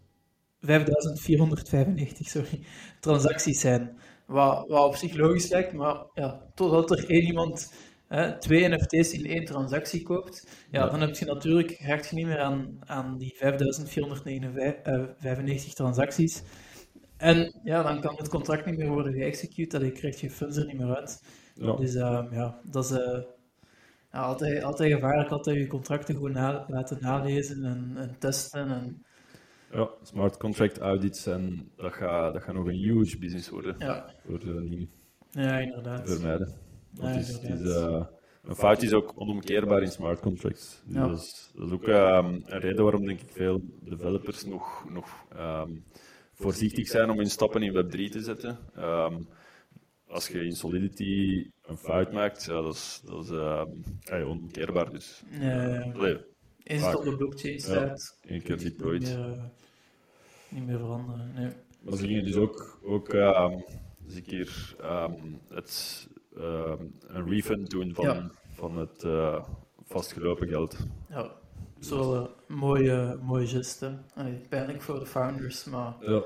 [0.60, 2.60] 5495 sorry,
[3.00, 3.98] transacties zijn.
[4.26, 7.72] Wat, wat op zich logisch lijkt, maar ja, totdat er één iemand
[8.08, 10.90] hè, twee NFT's in één transactie koopt, ja, Ja.
[10.90, 16.42] dan heb je natuurlijk, je niet meer aan, aan die 5495 transacties.
[17.16, 20.66] En ja, dan kan het contract niet meer worden geëxecute, dan krijg je funds er
[20.66, 21.22] niet meer uit.
[21.54, 23.18] Ja, Dus ehm, ja, dat is eh,
[24.12, 28.68] ja, altijd, altijd gevaarlijk, altijd je contracten gewoon na- laten nalezen en, en testen.
[28.70, 29.04] En,
[29.72, 34.14] ja smart contract audits en dat gaat, dat gaat nog een huge business worden ja,
[34.26, 34.86] voor de
[35.30, 36.08] ja, inderdaad.
[36.10, 36.54] vermijden.
[36.94, 38.00] Want Ja, het is, het is, inderdaad.
[38.00, 38.06] eh,
[38.42, 40.82] een fout is ook onomkeerbaar in smart contracts.
[40.84, 41.06] Dus Ja.
[41.08, 45.24] dat, is, dat is ook ehm, een reden waarom denk ik veel developers nog, nog
[45.36, 45.70] ehm,
[46.32, 48.58] voorzichtig zijn om hun stappen in Web3 te zetten.
[48.74, 49.16] Ehm,
[50.08, 54.90] als je in Solidity een fout maakt, ja, dat is, dat is ja, onomkeerbaar.
[54.92, 56.18] Dus, Ja, ja.
[56.62, 59.00] Eens het op de blockchain staat, één keer kun je niet het nooit.
[59.02, 59.42] niet meer, eh,
[60.48, 61.32] niet meer veranderen.
[61.34, 61.50] Nee.
[61.82, 63.58] Maar ze gingen dus ook, ook ehm,
[63.98, 65.12] dus een keer ehm,
[65.48, 68.30] het, ehm, een refund doen van, Ja.
[68.54, 69.44] van het eh,
[69.84, 70.76] vastgelopen geld.
[71.08, 71.32] Ja, dat
[71.80, 72.16] is wel
[72.48, 73.98] een mooie, mooie geste.
[74.48, 76.22] Pijnlijk voor de founders, maar Ja,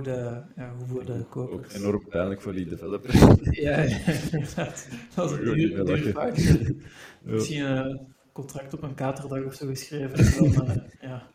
[0.00, 0.72] eh, ja,
[1.04, 3.20] de ook enorm pijnlijk voor die developers.
[3.50, 3.98] Ja, ja,
[4.32, 4.88] inderdaad.
[5.14, 6.26] Dat is een Ja, duur, ja.
[6.26, 7.32] Ja.
[7.32, 10.18] Misschien een contract op een katerdag of zo geschreven.
[10.46, 10.76] en dan, eh,
[11.10, 11.26] ja,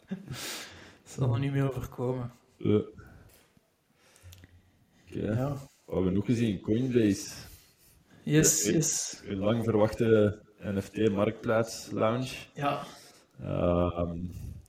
[1.03, 2.31] zal er niet meer overkomen.
[2.57, 2.81] Ja.
[5.05, 5.49] Ja.
[5.49, 6.61] wat hebben we nog gezien?
[6.61, 7.29] Coinbase.
[8.23, 9.21] Yes, Ja, yes.
[9.25, 12.29] Een lang verwachte NFT-marktplaats lounge.
[12.53, 12.83] Ja,
[13.41, 14.17] Ehm,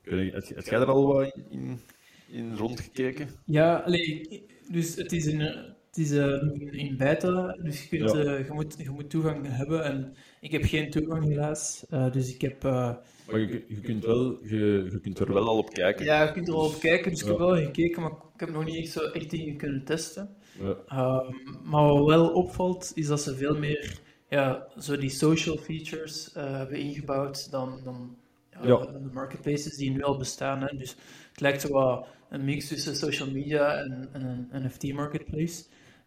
[0.02, 1.80] heb jij er al wat in, in,
[2.28, 3.28] in rondgekeken?
[3.44, 8.10] ja allee, dus het is, in, het is eh, in, in beta, dus je, kunt,
[8.12, 8.18] Ja.
[8.24, 9.84] eh, je, moet, je moet toegang hebben.
[9.84, 12.64] En ik heb geen toegang helaas, eh, dus ik heb...
[12.64, 12.94] eh,
[13.30, 16.04] Maar je, je, kunt wel, je, je kunt er wel al op kijken.
[16.04, 18.50] ja, je kunt er al op kijken, dus ik heb wel gekeken, maar ik heb
[18.50, 20.36] nog niet echt, zo, echt dingen kunnen testen.
[20.60, 20.76] Ja.
[20.88, 21.32] Ehm,
[21.70, 26.78] maar wat wel opvalt, is dat ze veel meer ja, zo die social features hebben
[26.78, 28.16] ingebouwd dan, dan
[28.50, 28.76] ja, Ja.
[28.86, 30.60] de marketplaces die nu al bestaan.
[30.60, 30.76] Hè.
[30.76, 30.96] Dus
[31.30, 35.64] het lijkt zo wat een mix tussen social media en, en een NFT marketplace.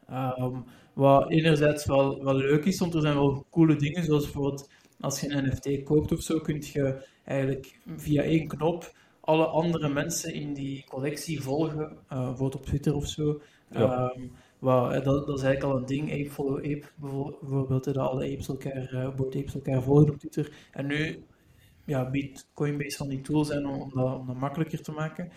[0.07, 0.55] Ehm,
[0.93, 5.21] wat enerzijds wel, wel leuk is, want er zijn wel coole dingen, zoals bijvoorbeeld als
[5.21, 10.33] je een NFT koopt of zo, kun je eigenlijk via één knop alle andere mensen
[10.33, 13.41] in die collectie volgen, eh, bijvoorbeeld op Twitter of zo.
[13.69, 14.09] Ja.
[14.09, 14.27] Ehm,
[14.59, 17.97] wat, eh, dat, dat is eigenlijk al een ding, ape follow ape bijvo- bijvoorbeeld, dat
[17.97, 20.51] alle apes elkaar, board apes elkaar volgen op Twitter.
[20.71, 21.23] En nu
[21.85, 25.31] ja, biedt Coinbase van die tools aan om, om, dat, om dat makkelijker te maken.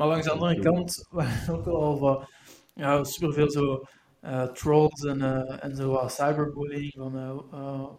[0.00, 2.30] Maar langs de andere kant waren ook wel wat,
[2.74, 3.84] ja, superveel zo
[4.20, 7.12] eh, trolls en, eh, en zo wat cyberbullying van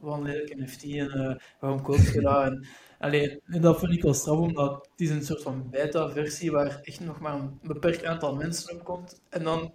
[0.01, 2.43] wat een lelijk NFT en waarom koop je dat?
[2.43, 2.65] En,
[2.99, 6.79] allee, en dat vind ik wel straf, omdat het is een soort van beta-versie waar
[6.81, 9.21] echt nog maar een beperkt aantal mensen op komt.
[9.29, 9.73] En dan,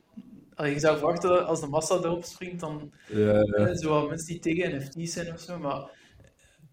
[0.55, 3.77] allee, je zou verwachten als de massa erop springt, dan Ja, ja.
[3.77, 5.91] zo wat mensen die tegen NFT's zijn of zo, maar...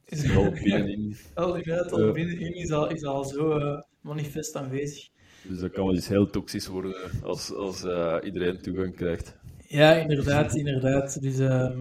[0.06, 1.18] Is Al binnenin.
[1.34, 3.60] al al binnenin is al, is al zo
[4.02, 5.12] manifest aanwezig.
[5.48, 9.38] Dus dat kan wel eens heel toxisch worden als, als eh, iedereen toegang krijgt.
[9.68, 11.22] Ja, inderdaad, inderdaad.
[11.22, 11.80] Dus, ehm,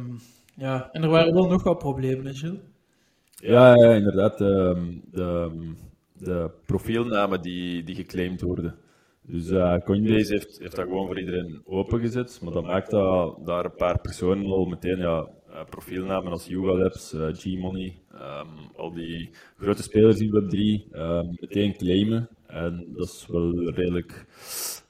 [0.57, 0.89] ja.
[0.93, 2.61] En er waren wel nog wat problemen, hè, Gilles?
[3.35, 4.41] Ja, ja inderdaad.
[4.41, 5.51] ehm, de,
[6.19, 8.75] de profielnamen die, die geclaimd worden.
[9.23, 13.65] Dus eh, Coinbase heeft, heeft dat gewoon voor iedereen opengezet, maar dat maakt dat daar
[13.65, 15.29] een paar personen al meteen ja,
[15.71, 21.77] profielnamen als Yuga Labs, eh, G-Money, ehm, al die grote spelers in Web3 ehm, meteen
[21.77, 22.29] claimen.
[22.47, 24.25] En dat is wel redelijk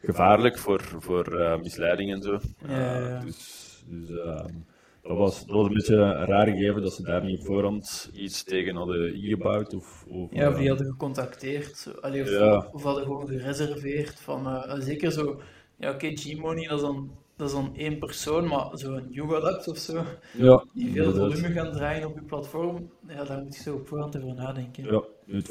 [0.01, 2.39] gevaarlijk voor, voor eh, misleiding en zo.
[2.69, 3.17] Ja.
[3.17, 4.55] Eh, dus dus ehm,
[5.03, 8.11] dat, was, dat was een beetje een raar gegeven dat ze daar niet op voorhand
[8.15, 9.75] iets tegen hadden ingebouwd.
[9.75, 11.95] Of, of, Ja, of die eh, hadden gecontacteerd.
[12.01, 12.69] Allee, of, Ja.
[12.73, 14.21] of hadden gewoon gereserveerd.
[14.21, 15.41] Van, eh, zeker zo,
[15.77, 19.79] ja oké, G-Money, dat, is dan- dat is dan één persoon, maar zo'n Labs of
[19.79, 21.33] zo, ja, die veel inderdaad.
[21.33, 24.85] volume gaan draaien op je platform, ja, daar moet je zo op voorhand over nadenken.
[24.85, 25.49] Ja, het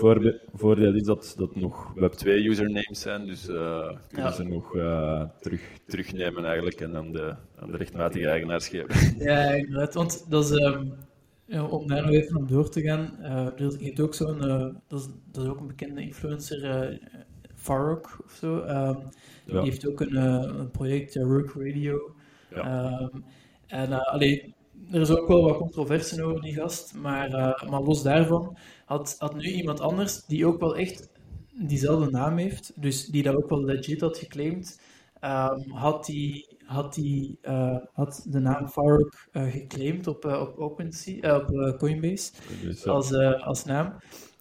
[0.53, 4.31] voordeel is dat dat nog Web2 usernames zijn, dus eh, kunnen Ja.
[4.31, 9.17] ze nog eh, terug, terugnemen eigenlijk en aan de, aan de rechtmatige eigenaars geven.
[9.27, 9.93] Ja, inderdaad.
[9.93, 10.85] Want dat is, ehm,
[11.45, 14.67] ja, om daar nog even op door te gaan, eh, er is- ook zo'n, eh,
[14.87, 16.99] dat, is, dat is ook een bekende influencer,
[17.55, 18.57] Farok of zo.
[19.51, 22.15] Die heeft ook een, eh, een project, eh, Rook Radio.
[22.49, 23.17] Ehm,
[23.67, 24.55] en eh, allee,
[24.91, 27.29] er is ook wel wat controverse over die gast, maar,
[27.69, 31.09] maar los daarvan had, had nu iemand anders die ook wel echt
[31.53, 34.81] diezelfde naam heeft, dus die dat ook wel legit had geclaimd,
[35.19, 37.39] ehm, had, die, had, die,
[37.93, 42.31] had de naam Farok eh, geclaimd op, op, OpenSea, op Coinbase
[42.63, 42.91] Dus, ja.
[42.91, 43.93] als, als naam.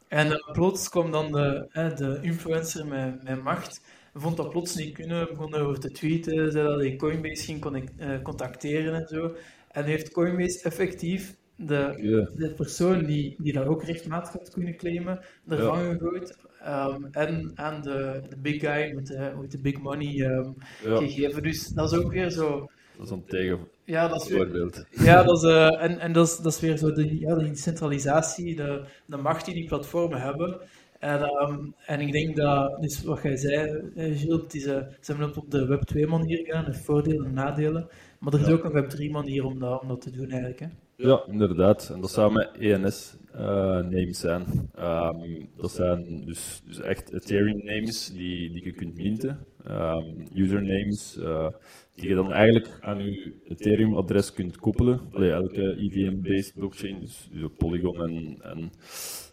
[0.09, 3.81] En plots kwam dan de, de influencer met, met macht,
[4.15, 7.93] vond dat plots niet kunnen, begon erover te tweeten, zei dat hij Coinbase ging connect-
[7.99, 9.35] eh, contacteren en zo.
[9.71, 12.29] En heeft Coinbase effectief de, Ja.
[12.37, 16.37] de persoon die, die dat ook rechtmatig had kunnen claimen, ervan gegooid.
[16.63, 20.51] ehm, en aan de, de big guy met de, met de big money ehm,
[20.85, 21.43] Ja, gegeven.
[21.43, 22.71] Dus dat is ook weer zo.
[22.97, 23.79] dat is een tegenvoorbeeld.
[23.85, 26.77] Ja, dat is weer, ja, dat is, eh, en, en dat, is, dat is weer
[26.77, 30.61] zo de, ja, de centralisatie, de, de macht die die platformen hebben.
[31.01, 34.77] En, ehm, en ik denk dat, dus wat jij zei, eh, Gilles, het is, eh,
[35.01, 37.89] ze hebben het op de Web 2 manier gedaan, de voordelen en nadelen.
[38.19, 38.53] Maar er is Ja.
[38.53, 40.61] ook een Web 3 manier om dat, om dat te doen eigenlijk.
[40.61, 40.67] Hè.
[40.97, 41.91] Ja, inderdaad.
[41.95, 44.45] En dat zou met ENS-names zijn.
[44.75, 49.39] Ehm, dat zijn dus, dus echt Ethereum-names die, die je kunt minten.
[49.65, 51.49] Ehm, usernames eh,
[51.95, 55.01] die je dan eigenlijk aan je Ethereum-adres kunt koppelen.
[55.13, 58.71] Allee, elke EVM-based blockchain, dus, dus Polygon en, en,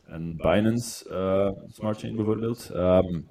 [0.08, 2.70] en Binance eh, Smart Chain bijvoorbeeld.
[2.74, 3.22] Ehm,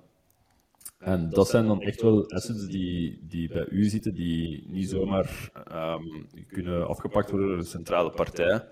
[0.98, 5.50] en dat zijn dan echt wel assets die, die bij u zitten, die niet zomaar
[5.64, 6.04] ehm,
[6.48, 8.64] kunnen afgepakt worden door een centrale partij.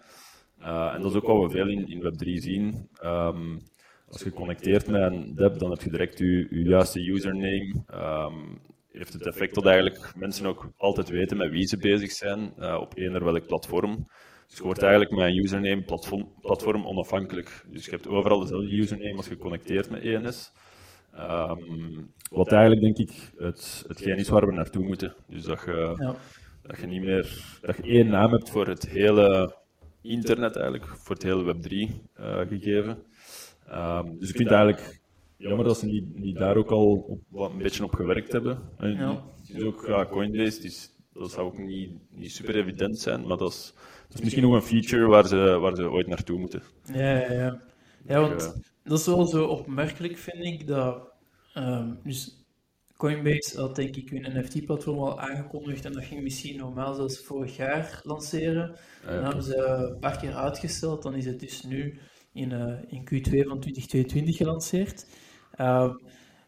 [0.59, 2.89] Eh, en dat is ook wat we veel in, in Web3 zien.
[2.95, 3.59] Ehm,
[4.09, 7.75] als je connecteert met een DEP, dan heb je direct je, juiste username.
[8.95, 12.79] Heeft het effect dat eigenlijk mensen ook altijd weten met wie ze bezig zijn, eh,
[12.81, 14.07] op eender welk platform.
[14.49, 17.65] Dus je wordt eigenlijk met een username platform, platform onafhankelijk.
[17.71, 20.53] Dus je hebt overal dezelfde username als je connecteert met ENS.
[21.15, 21.59] Ehm,
[22.31, 25.15] wat eigenlijk denk ik het, hetgeen is waar we naartoe moeten.
[25.29, 26.17] Dus dat je, Ja.
[26.63, 29.55] dat je niet meer dat je één naam hebt voor het hele
[30.03, 32.99] internet eigenlijk, voor het hele Web3 eh, gegeven.
[33.69, 35.01] Ehm, dus ik vind het eigenlijk
[35.37, 38.59] jammer dat ze niet, niet daar ook al op, wat een beetje op gewerkt hebben.
[38.79, 39.25] En Ja.
[39.47, 43.37] Het is ook ja, Coinbase, is, dat zou ook niet, niet super evident zijn, maar
[43.37, 43.75] dat is,
[44.09, 46.63] dat is misschien nog een feature waar ze, waar ze ooit naartoe moeten.
[46.93, 47.61] Ja, ja, ja.
[48.07, 51.13] Ja, want dat is wel zo opmerkelijk, vind ik, dat...
[51.55, 52.39] ehm, dus
[52.97, 57.57] Coinbase had denk ik hun NFT-platform al aangekondigd en dat ging misschien normaal zelfs vorig
[57.57, 58.71] jaar lanceren.
[59.05, 61.99] Ah, Dan hebben ze een paar keer uitgesteld, dan is het dus nu
[62.33, 65.07] in, eh, in Q2 van 2022 gelanceerd.
[65.55, 65.91] Ehm,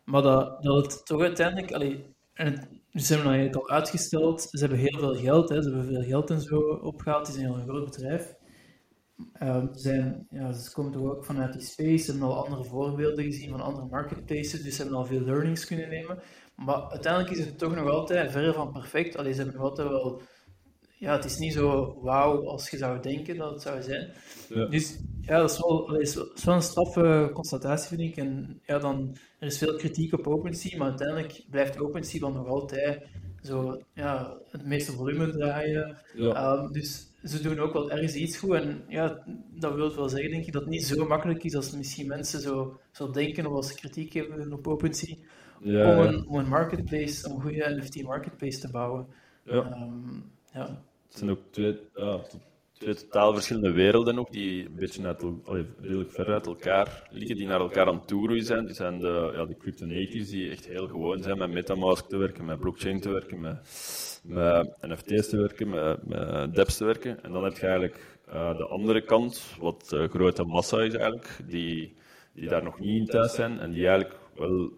[0.05, 4.59] maar dat, dat het toch uiteindelijk, allee, en het- ze hebben eigenlijk al uitgesteld, ze
[4.59, 7.55] hebben heel veel geld, hè, ze hebben veel geld en zo opgehaald, het is een
[7.55, 8.35] heel groot bedrijf.
[9.33, 12.65] Ehm, ze zijn, ja, ze komen toch ook vanuit die space, ze hebben al andere
[12.65, 16.19] voorbeelden gezien van andere marketplaces, dus ze hebben al veel learnings kunnen nemen.
[16.57, 19.17] Maar uiteindelijk is het toch nog altijd verre van perfect.
[19.17, 20.23] Allee, ze hebben nog altijd wel
[20.99, 24.11] ja, het is niet zo wauw als je zou denken dat het zou zijn.
[24.49, 24.65] Ja.
[24.67, 28.17] Dus ja, dat is wel, allee, is wel- is wel een straffe constatatie, vind ik.
[28.17, 32.47] En ja, dan, er is veel kritiek op OpenSea, maar uiteindelijk blijft OpenSea wel nog
[32.47, 33.03] altijd
[33.43, 35.97] zo, ja, het meeste volume draaien.
[36.15, 36.35] Ja.
[36.35, 38.55] Ehm, dus ze doen ook wel ergens iets goed.
[38.55, 41.71] En ja, dat wil wel zeggen, denk ik, dat het niet zo makkelijk is als
[41.71, 45.17] misschien mensen zo, zo denken of als ze kritiek hebben op OpenSea.
[45.61, 49.07] Ja, Om, een, om een marketplace, een goede NFT marketplace te bouwen.
[49.45, 49.89] Ja.
[50.57, 50.85] Ja.
[51.09, 51.79] Het zijn ook twee,
[52.73, 57.37] twee totaal verschillende werelden ook, die een beetje uit, allee, redelijk ver uit elkaar liggen,
[57.37, 58.67] die naar elkaar aan het zijn.
[58.67, 62.17] Die zijn de, ja, de crypto natives die echt heel gewoon zijn met Metamask te
[62.17, 67.23] werken, met blockchain te werken, met, met NFT's te werken, met, met dApps te werken.
[67.23, 71.39] En dan heb je eigenlijk eh, de andere kant, wat de grote massa is eigenlijk,
[71.47, 71.95] die,
[72.33, 74.71] die daar nog niet in thuis zijn en die eigenlijk wel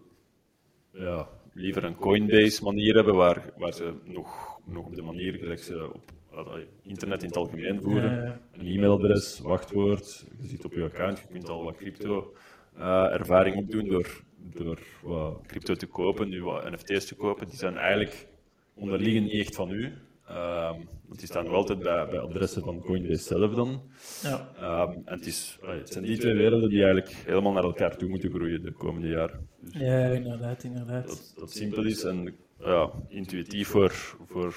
[0.93, 5.63] ja, liever een Coinbase manier hebben waar, waar ze nog, nog op de manier gelijk
[5.63, 6.03] ze op
[6.35, 8.41] uh, internet in het algemeen voeren.
[8.53, 12.35] Een e-mailadres, wachtwoord, je zit op je account, je kunt al wat crypto
[12.77, 17.47] eh, ervaring opdoen door, door wat crypto te kopen, nu wat NFT's te kopen.
[17.49, 18.27] Die zijn eigenlijk
[18.75, 19.93] onderliggend niet echt van u.
[20.29, 20.75] Ehm,
[21.07, 23.83] want die staan nog altijd bij, bij adressen van Coinbase zelf dan.
[24.23, 24.49] Ja.
[24.57, 28.09] Ehm, en het, is, het zijn die twee werelden die eigenlijk helemaal naar elkaar toe
[28.09, 29.49] moeten groeien de komende jaren.
[29.61, 31.07] Dus Ja, inderdaad, inderdaad.
[31.07, 34.55] dat, dat simpel is en ja, intuïtief voor, voor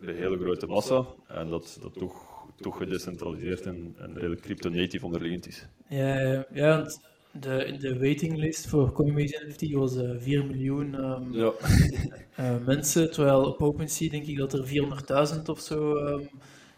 [0.00, 1.06] de hele grote massa.
[1.28, 5.66] En dat dat toch, toch gedecentraliseerd en, en redelijk crypto-native onderliggend is.
[5.88, 7.00] Ja, ja, want
[7.32, 11.52] de, de waitinglist voor Coinbase NFT was eh 4 miljoen ehm, Ja,
[12.36, 14.66] eh, mensen, terwijl op OpenSea denk ik dat er
[15.36, 16.24] 400.000 of zo ehm,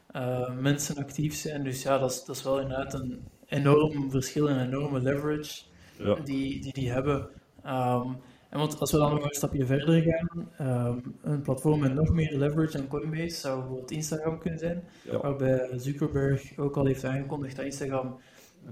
[0.07, 1.65] eh, mensen actief zijn.
[1.65, 5.63] Dus ja, dat is, dat is wel inderdaad een enorm verschil en een enorme leverage
[5.99, 7.29] ja, die die, die hebben.
[7.63, 8.13] Ehm,
[8.55, 12.12] en want als we dan nog een stapje verder gaan, ehm, een platform met nog
[12.12, 15.21] meer leverage dan Coinbase zou bijvoorbeeld Instagram kunnen zijn, ja.
[15.21, 18.19] waarbij Zuckerberg ook al heeft aangekondigd dat Instagram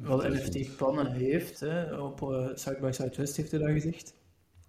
[0.00, 1.60] wel NFT-plannen heeft.
[1.60, 2.00] Hè.
[2.00, 4.14] Op eh, South by Southwest heeft hij dat gezegd.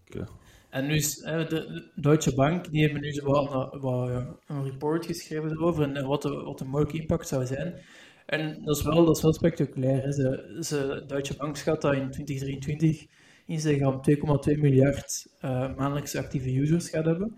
[0.08, 0.26] Oké.
[0.70, 3.26] En nu is hè, de, de Deutsche Bank, die hebben nu zo
[3.80, 4.14] wat,
[4.48, 7.74] een report geschreven erover en, en wat, de, wat de mogelijke impact zou zijn.
[8.26, 10.02] En dat is wel, dat is wel spectaculair.
[10.02, 10.12] Hè.
[10.12, 13.08] Ze, ze, Deutsche Bank schat dat in 2023
[13.46, 14.02] Instagram
[14.56, 17.36] 2,2 miljard eh, maandelijkse actieve users gaat hebben.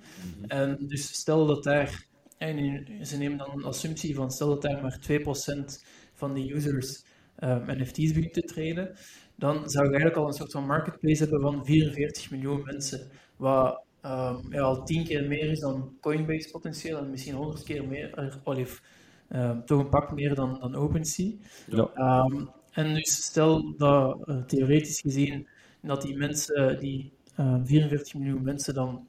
[0.47, 2.05] En dus stel dat daar,
[2.37, 6.53] en in- ze nemen dan een assumptie van stel dat daar maar 2% van die
[6.55, 7.03] users
[7.35, 8.95] eh, NFT's begint te treden,
[9.35, 13.07] dan zou je eigenlijk al een soort van marketplace hebben van 44 miljoen mensen.
[13.37, 17.87] Wat ehm, ja, al 10 keer meer is dan Coinbase potentieel en misschien 100 keer
[17.87, 18.81] meer, eh, of
[19.29, 21.31] ehm, toch een pak meer dan, dan OpenSea.
[21.67, 21.89] Ja.
[21.93, 25.47] Ehm, en dus stel dat eh, theoretisch gezien
[25.87, 29.07] dat die mensen, die eh, 44 miljoen mensen dan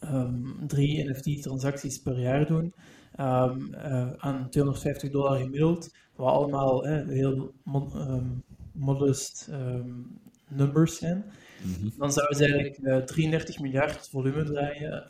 [0.00, 2.74] ehm, drie NFT-transacties per jaar doen,
[3.16, 8.26] ehm, eh, aan 250 dollar gemiddeld, wat allemaal eh, heel ehm,
[8.72, 9.50] modest
[10.48, 11.24] numbers zijn,
[11.62, 11.88] Mhm.
[11.98, 15.08] dan zouden ze eigenlijk eh, 33 miljard volume draaien,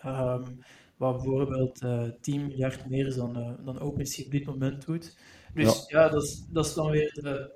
[0.97, 5.17] wat bijvoorbeeld eh 10 miljard meer is dan, eh, dan OpenSea op dit moment doet.
[5.55, 7.51] Dus ja, dat, is, dat is dan weer de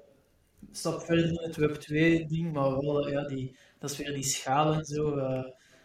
[0.73, 4.73] stap verder in het Web 2-ding, maar wel, ja, die, dat is weer die schaal
[4.75, 5.43] en zo, eh,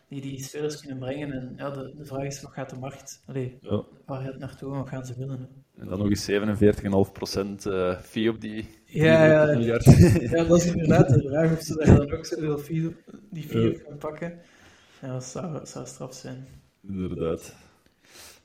[0.10, 1.32] die die spelers kunnen brengen.
[1.32, 3.84] En ja, de, de vraag is, wat gaat de markt, allee, Ja.
[4.06, 5.40] waar gaat het naartoe en wat gaan ze willen?
[5.40, 5.82] Hè?
[5.82, 10.32] En dan nog eens 47,5% eh fee op die Ja, ja, 43 miljard.
[10.32, 12.96] Ja, dat is inderdaad de vraag of ze daar dan ook zoveel fee,
[13.30, 13.70] die fee Ja.
[13.70, 14.40] op gaan pakken.
[15.02, 16.48] Ja, dat zou, zou straf zijn.
[16.88, 17.56] Inderdaad.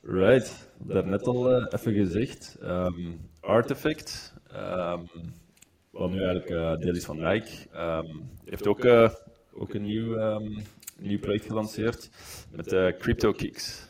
[0.03, 2.57] Right, daarnet al eh, even gezegd.
[2.61, 5.01] ehm, Artifact, ehm,
[6.01, 8.07] wat nu eigenlijk deel is van Nike, ehm,
[8.45, 9.09] heeft ook, eh,
[9.53, 10.59] ook een nieuw, ehm,
[10.99, 12.09] nieuw project gelanceerd
[12.51, 13.89] met eh Crypto Kicks.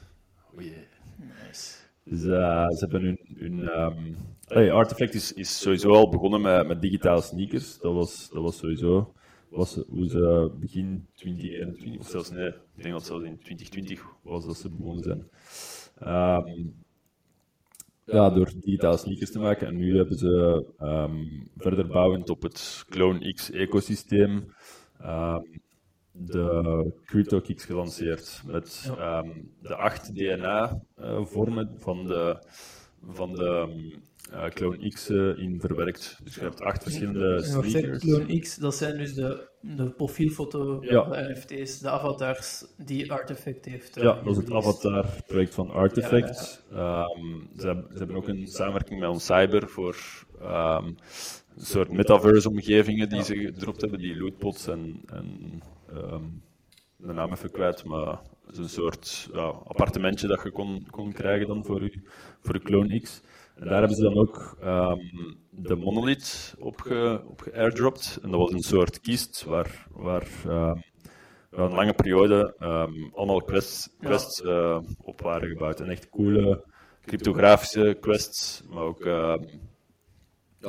[0.53, 0.75] Oh yeah.
[1.17, 1.75] Nice.
[2.03, 3.19] Dus eh, ze hebben hun.
[3.35, 4.13] hun ehm,
[4.47, 7.79] allee, Artifact is, is sowieso al begonnen met, met digitale sneakers.
[7.79, 9.13] Dat was, dat was sowieso
[9.49, 14.45] was hoe ze begin 2021, of zelfs nee, ik denk dat zelfs in 2020 was
[14.45, 15.29] dat ze begonnen zijn.
[15.99, 16.67] Ehm,
[18.05, 19.67] ja, door digitale sneakers te maken.
[19.67, 21.25] En nu hebben ze ehm,
[21.57, 24.53] verder bouwend op het Clone X ecosysteem.
[24.99, 25.41] ehm,
[26.11, 29.29] de CryptoKicks gelanceerd met ehm,
[29.61, 32.37] de acht DNA-vormen van de,
[33.11, 33.67] van de
[34.31, 36.19] eh, Clone X eh, in verwerkt.
[36.23, 37.99] Dus je hebt acht verschillende sneakers.
[38.03, 41.03] Clone X, dat zijn dus de, de profielfoto Ja.
[41.03, 43.97] de NFT's, de avatars die Artifact heeft.
[43.97, 44.51] eh, Ja, dat is het.
[44.51, 46.63] Avatar-project van Artifact.
[46.71, 47.19] Ehm,
[47.57, 49.97] ze, hebben, ze hebben ook een samenwerking met ons Cyber voor
[50.41, 55.61] ehm, een soort metaverse-omgevingen die ze gedropt hebben, die lootpots en, en
[55.93, 56.23] ehm,
[56.97, 58.19] de naam even kwijt, maar
[58.55, 61.99] een soort ja, appartementje dat je kon, kon krijgen dan voor je,
[62.41, 63.21] voor je Clone X.
[63.55, 64.99] En daar hebben ze dan ook ehm,
[65.49, 68.19] de monolith op, ge, op geairdropt.
[68.21, 70.27] En dat was een soort kist waar, waar
[71.49, 75.79] wel een lange periode ehm, allemaal quests, quests eh, op waren gebouwd.
[75.79, 76.63] En echt coole
[77.05, 79.03] cryptografische quests, maar ook...
[79.03, 79.37] ja,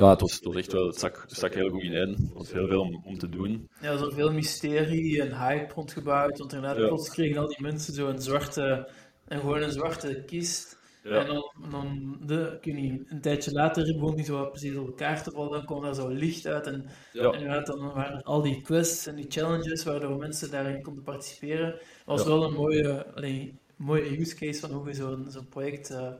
[0.09, 1.93] het was, het was echt wel, het stak, het stak heel goed in.
[1.93, 3.69] Er was heel veel om, om te doen.
[3.81, 6.87] Ja, zo veel mysterie en hype rondgebouwd, want inderdaad, Ja.
[6.87, 8.89] plots kregen al die mensen zo'n zwarte,
[9.27, 10.79] en gewoon een zwarte kist.
[11.03, 11.09] Ja.
[11.19, 15.23] En dan, dan de, ik niet, een tijdje later begon die zo precies op elkaar
[15.23, 16.67] te vallen, dan kwam daar zo licht uit.
[16.67, 17.31] En, Ja.
[17.31, 21.71] en dan waren er al die quests en die challenges waardoor mensen daarin konden participeren.
[21.71, 22.27] Dat was Ja.
[22.27, 23.05] wel een mooie,
[23.77, 26.11] mooie use case van hoe je zo'n zo'n project eh,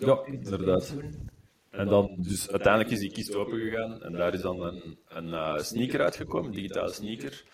[0.00, 0.92] Ja, inderdaad.
[0.94, 1.28] doen.
[1.70, 5.58] En dan, dus uiteindelijk is die kist opengegaan en daar is dan een, een eh,
[5.58, 7.44] sneaker uitgekomen, een digitale sneaker.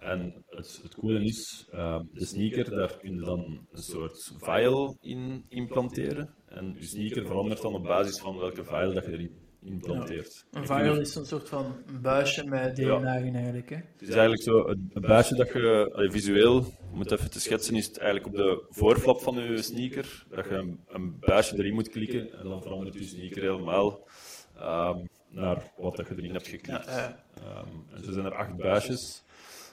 [0.00, 4.96] En het, het coole is, eh, de sneaker, daar kun je dan een soort file
[5.00, 6.34] in implanteren.
[6.48, 10.46] En je sneaker verandert dan op basis van welke file dat je erin implanteert.
[10.50, 13.70] Een er- is een soort van buisje met DNA eigenlijk.
[13.70, 13.76] Hè?
[13.76, 17.40] Het is eigenlijk zo een, een buisje dat je allee, visueel, om het even te
[17.40, 21.58] schetsen, is het eigenlijk op de voorflap van je sneaker, dat je een, een buisje
[21.58, 24.08] erin moet klikken en dan verandert je sneaker helemaal
[24.56, 26.84] ehm, naar wat dat je erin hebt geklikt.
[26.84, 29.22] Ja, eh, Ehm, en zo zijn er acht buisjes.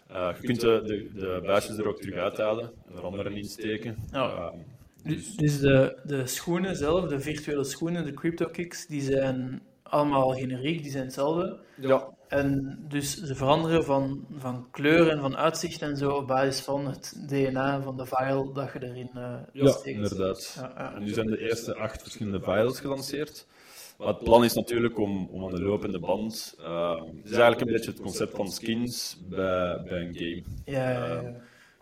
[0.07, 3.43] Eh, je kunt de, de, de buisjes er ook terug uithalen en er andere in
[3.45, 3.97] steken.
[4.11, 4.29] Ja.
[4.29, 4.57] Ehm,
[5.03, 10.81] Dus, dus de, de schoenen zelf, de virtuele schoenen, de CryptoKicks, die zijn allemaal generiek,
[10.81, 11.59] die zijn hetzelfde.
[11.75, 16.59] ja, En dus ze veranderen van, van kleur en van uitzicht en zo op basis
[16.61, 19.95] van het DNA van de file dat je erin eh ja, steekt.
[19.97, 20.53] inderdaad.
[20.59, 20.93] Ja, ja.
[20.95, 23.47] En nu zijn de eerste acht verschillende files gelanceerd.
[23.97, 26.55] Maar het plan is natuurlijk om, om aan de lopende band.
[26.59, 30.43] eh, het is eigenlijk een beetje het concept van skins bij, bij een game.
[30.65, 31.33] Ja, ja, ja.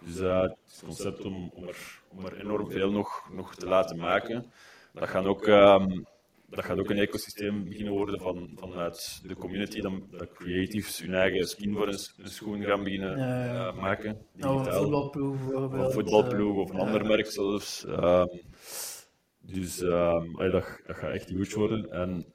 [0.06, 3.98] Dus eh, het concept om, om, er, om er enorm veel nog, nog te laten
[3.98, 4.46] maken.
[4.94, 6.00] Dat, gaan ook, ehm,
[6.50, 11.14] dat gaat ook een ecosysteem beginnen worden van, vanuit de community, dan, dat creatives hun
[11.14, 13.68] eigen skin voor een, een schoen gaan beginnen Ja, ja.
[13.68, 14.18] eh, maken.
[14.34, 14.82] Nou, een digitaal.
[14.82, 15.82] voetbalploeg bijvoorbeeld.
[15.82, 17.86] Of een voetbalploeg of een eh, ander merk zelfs.
[17.86, 18.28] Ehm,
[19.46, 21.92] dus ehm, allee, dat, dat gaat echt huge worden.
[21.92, 22.26] En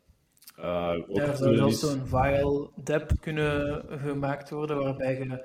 [0.57, 5.45] eh, er het zou zelfs zo'n file dep kunnen gemaakt worden waarbij je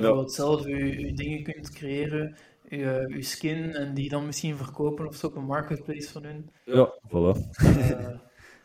[0.00, 0.28] Ja.
[0.28, 2.36] zelf je, je dingen kunt creëren,
[2.68, 6.50] je, je skin, en die dan misschien verkopen of zo op een marketplace van hun.
[6.64, 7.40] Ja, voilà.
[7.56, 8.08] Eh,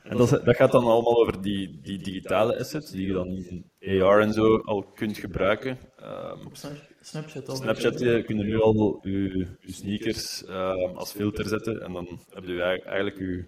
[0.09, 3.27] En dat, dat gaat dan allemaal over die, die digitale assets die je dan
[3.79, 5.77] in AR en zo al kunt gebruiken.
[5.99, 7.55] Ehm, op Snap- Snapchat al.
[7.55, 12.19] Snapchat eh, kun je nu al je, je sneakers ehm, als filter zetten en dan
[12.33, 13.45] heb je eigenlijk je,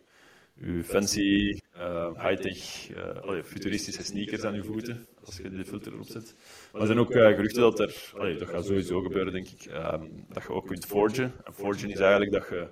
[0.54, 5.94] je fancy, eh, high-tech, eh, allee, futuristische sneakers aan je voeten als je de filter
[5.94, 6.36] erop zet.
[6.72, 9.66] Maar er zijn ook eh, geruchten dat er, allee, dat gaat sowieso gebeuren denk ik,
[9.66, 11.34] ehm, dat je ook kunt forgen.
[11.44, 12.68] En forgen is eigenlijk dat je,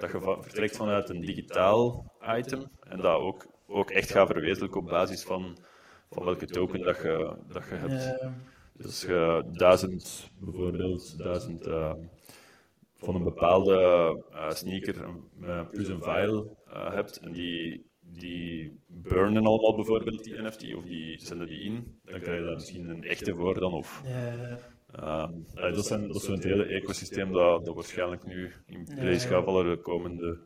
[0.00, 4.86] dat je vertrekt vanuit een digitaal item en dat ook, ook echt gaat verwezenlijken op
[4.86, 5.58] basis van,
[6.10, 8.18] van welke token dat je, dat je hebt.
[8.76, 11.92] Dus als je duizend, bijvoorbeeld, duizend eh,
[12.96, 13.74] van een bepaalde
[14.32, 15.04] eh, sneaker
[15.42, 21.20] eh, plus een file hebt en die, die burnen allemaal bijvoorbeeld die NFT of die
[21.20, 23.72] zenden die in, dan krijg je daar misschien een echte voor dan.
[23.72, 24.02] Of,
[24.94, 28.88] eh, ehm, ja, dat, zijn, dat is zo'n hele ecosysteem dat, dat waarschijnlijk nu in
[28.94, 30.38] place gaat vallen de komende.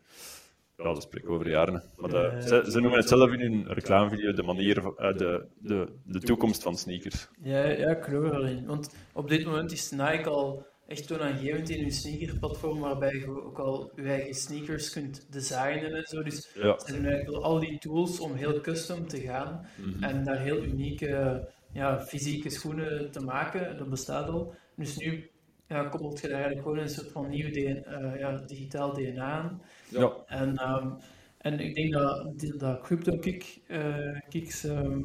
[0.76, 1.82] Ja, dat spreek ik over jaren.
[1.96, 5.88] Maar de- ze, ze noemen het zelf in hun reclamevideo de manier, eh, de, de,
[6.04, 7.28] de toekomst van sneakers.
[7.42, 8.66] ja, ja, ik geloof er wel in.
[8.66, 13.58] Want op dit moment is Nike al echt toonaangevend in hun sneakerplatform, waarbij je ook
[13.58, 16.22] al je eigen sneakers kunt designen en zo.
[16.22, 16.78] Dus Ja.
[16.78, 20.02] ze hebben eigenlijk al die tools om heel custom te gaan Mhm.
[20.04, 23.76] en daar heel unieke ja, fysieke schoenen te maken.
[23.76, 24.54] Dat bestaat al.
[24.76, 25.30] Dus nu
[25.68, 29.24] ja, koppelt je daar eigenlijk gewoon een soort van nieuw DNA, eh, ja, digitaal DNA
[29.24, 29.62] aan.
[29.88, 30.12] Ja.
[30.26, 30.90] En, ehm,
[31.38, 35.00] en ik denk dat, dat CryptoKick, eh Kicks ehm,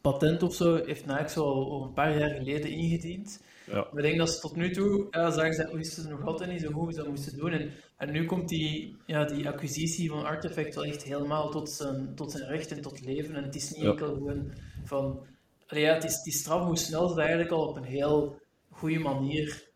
[0.00, 3.42] patent of zo, heeft Nike zo al, al een paar jaar geleden ingediend.
[3.66, 3.74] Ja.
[3.74, 6.50] Maar ik denk dat ze tot nu toe, ja, zagen ze, wisten ze nog altijd
[6.50, 7.50] niet zo goed hoe ze dat moesten doen.
[7.50, 12.14] En, en nu komt die, ja, die acquisitie van Artifact wel echt helemaal tot zijn,
[12.14, 13.34] tot zijn recht en tot leven.
[13.34, 13.90] En het is niet Ja.
[13.90, 14.52] enkel gewoon
[14.84, 15.26] van...
[15.70, 17.82] Allee, ja, het is, het is straf hoe snel ze dat eigenlijk al op een
[17.84, 18.40] heel
[18.70, 19.68] goede manier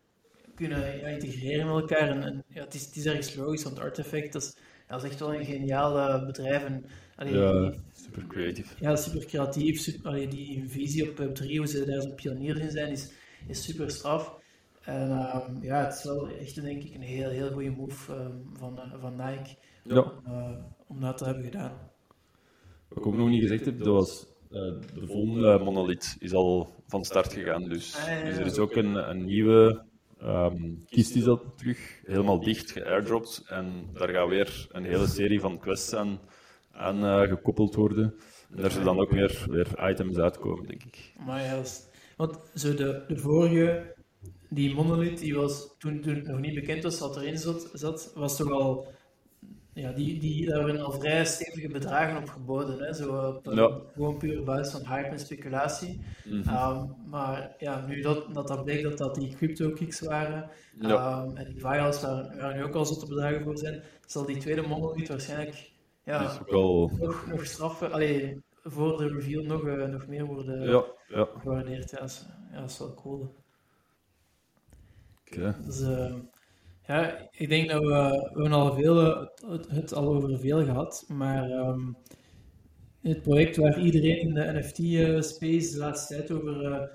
[0.55, 2.09] kunnen ja, integreren met elkaar.
[2.09, 4.55] En, en ja, het, is, het is ergens logisch, want Artifact dat is,
[4.87, 6.63] dat is echt wel een geniaal bedrijf.
[6.63, 6.85] En,
[7.15, 8.75] allee, Ja, die- super creatief.
[8.79, 9.79] ja, super creatief.
[9.79, 13.11] Super, allee, die visie op Web3, hoe ze daar zo'n pionier in zijn, is,
[13.47, 14.35] is super straf.
[14.81, 18.37] En ehm, ja, het is wel echt denk ik een heel, heel goede move ehm,
[18.53, 19.99] van, eh, van Nike Ja.
[20.01, 21.77] om, eh, om dat te hebben gedaan.
[22.87, 24.25] Wat ik ook nog niet gezegd heb, dat was
[24.93, 27.69] de volgende monolith is al van start gegaan.
[27.69, 29.85] Dus, Ah, dus er is ook een, een nieuwe
[30.19, 33.43] ehm, kist is dat terug, helemaal dicht, geairdropt.
[33.47, 36.19] En daar gaat weer een hele serie van quests aan,
[36.71, 38.15] aan eh, gekoppeld worden.
[38.51, 41.13] En daar zullen dan ook weer, weer items uitkomen, denk ik.
[41.25, 41.87] Maar dat is-
[42.17, 43.95] want zo de, de vorige,
[44.49, 48.11] die monolith, die was toen, toen het nog niet bekend was wat erin zat, zat
[48.15, 48.87] was toch al,
[49.75, 52.79] ja, die, die, daar werden al vrij stevige bedragen op geboden.
[52.79, 52.93] Hè?
[52.93, 53.75] Zo, op, eh.
[53.93, 56.01] Gewoon puur op basis van hype en speculatie.
[56.25, 56.49] Mhm.
[56.49, 60.49] Ehm, maar ja, nu dat, dat, dat bleek dat dat die crypto kicks waren,
[60.81, 64.37] ehm, en die vials waar, waar nu ook al zotte bedragen voor zijn, zal die
[64.37, 65.71] tweede monolith waarschijnlijk
[66.03, 66.91] ja, wel...
[66.99, 71.27] nog, nog straffen, allee, voor de reveal nog, eh, nog meer worden Ja, ja.
[71.37, 71.89] gewaardeerd.
[71.89, 73.35] Ja, dat is, ja, dat is wel cool.
[75.27, 75.55] Oké.
[75.65, 76.13] Dus, eh,
[76.87, 77.87] ja, ik denk dat we,
[78.33, 81.91] we hebben al veel, eh, het, het al over veel gehad, maar ehm,
[83.01, 86.87] het project waar iedereen in de NFT-space de laatste tijd over, eh,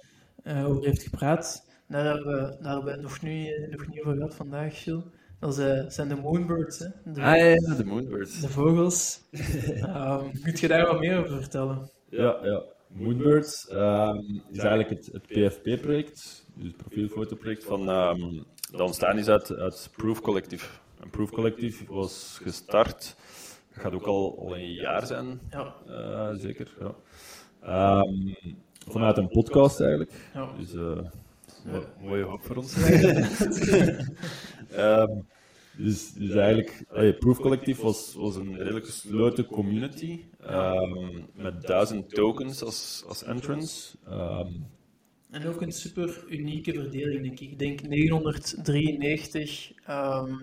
[0.43, 3.86] eh, over heeft gepraat, daar hebben we, daar hebben we het nog, nu, eh, nog
[3.88, 5.05] niet over gehad vandaag, Gilles.
[5.38, 6.86] Dat eh, zijn de Moonbirds, hè?
[7.05, 8.41] De, Ah ja, de Moonbirds.
[8.41, 9.20] de vogels.
[9.80, 11.91] Ehm kun je daar wat meer over vertellen?
[12.09, 12.62] Ja, ja.
[12.88, 14.18] Moonbirds ehm,
[14.51, 19.90] is eigenlijk het, het PFP-project, dus het profielfotoproject van, ehm, dat ontstaan is uit, uit
[19.96, 20.66] Proof Collective.
[21.00, 23.16] En Proof Collective was gestart,
[23.74, 26.76] dat gaat ook al, al een jaar zijn, Ja, eh, zeker.
[26.80, 26.94] Ja.
[27.62, 28.34] Ehm,
[28.88, 30.52] vanuit een podcast eigenlijk, ja.
[30.58, 30.98] dus eh,
[31.64, 32.76] mo- mooie hoop voor ons.
[34.70, 35.18] Ehm,
[35.76, 36.84] dus, dus eigenlijk,
[37.18, 43.96] Proof Collective was, was een redelijk gesloten community ehm, met duizend tokens als, als entrance.
[44.06, 44.48] Ehm,
[45.30, 47.50] En ook een super unieke verdeling, denk ik.
[47.50, 50.34] Ik denk 993 ehm,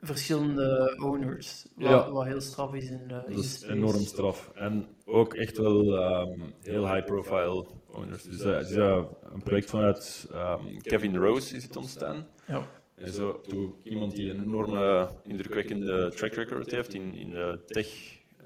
[0.00, 1.66] verschillende owners.
[1.74, 2.10] Wat, Ja.
[2.10, 3.72] wat heel straf is in de, in dat de is space.
[3.72, 4.50] enorm straf.
[4.54, 8.22] En ook echt wel ehm, heel high profile owners.
[8.22, 12.26] Dus eh, het is eh, een project vanuit ehm, Kevin Rose is het ontstaan.
[12.46, 12.66] Ja.
[12.94, 13.40] En zo
[13.82, 17.88] iemand die een enorme indrukwekkende track record heeft in, in de tech,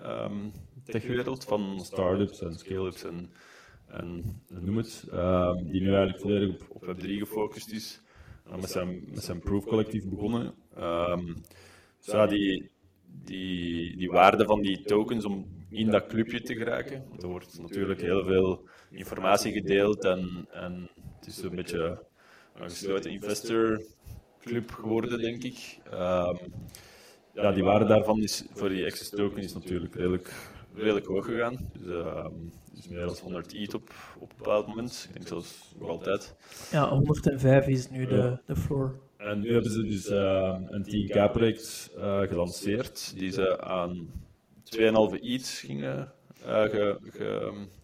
[0.02, 0.48] ehm,
[0.84, 3.30] techwereld van startups en scale-ups en,
[3.96, 5.06] en, en noem het.
[5.12, 8.02] Ehm, die nu eigenlijk volledig op, op Web3 gefocust is.
[8.50, 10.54] En met zijn, met zijn Proof collectief begonnen.
[11.98, 12.70] Dus ja, die,
[13.24, 17.04] die, die waarde van die tokens om in dat clubje te geraken.
[17.08, 22.04] Want er wordt natuurlijk heel veel informatie gedeeld en, en het is een beetje
[22.54, 23.82] een gesloten investor
[24.40, 25.78] club geworden, denk ik.
[25.90, 26.36] Ehm,
[27.32, 30.32] ja, die waarde daarvan is voor die access token is natuurlijk redelijk,
[30.74, 31.70] redelijk hoog gegaan.
[31.78, 32.04] Dus,
[32.78, 35.04] is meer dan 100 ETH op, op een bepaald moment.
[35.08, 36.34] Ik denk zelfs nog altijd.
[36.70, 39.00] ja, 105 is nu de, de floor.
[39.16, 44.08] En nu hebben ze dus ehm, een 10K-project eh, gelanceerd, die ze aan
[44.76, 46.12] 2,5 ETH gingen
[46.44, 46.98] eh ge,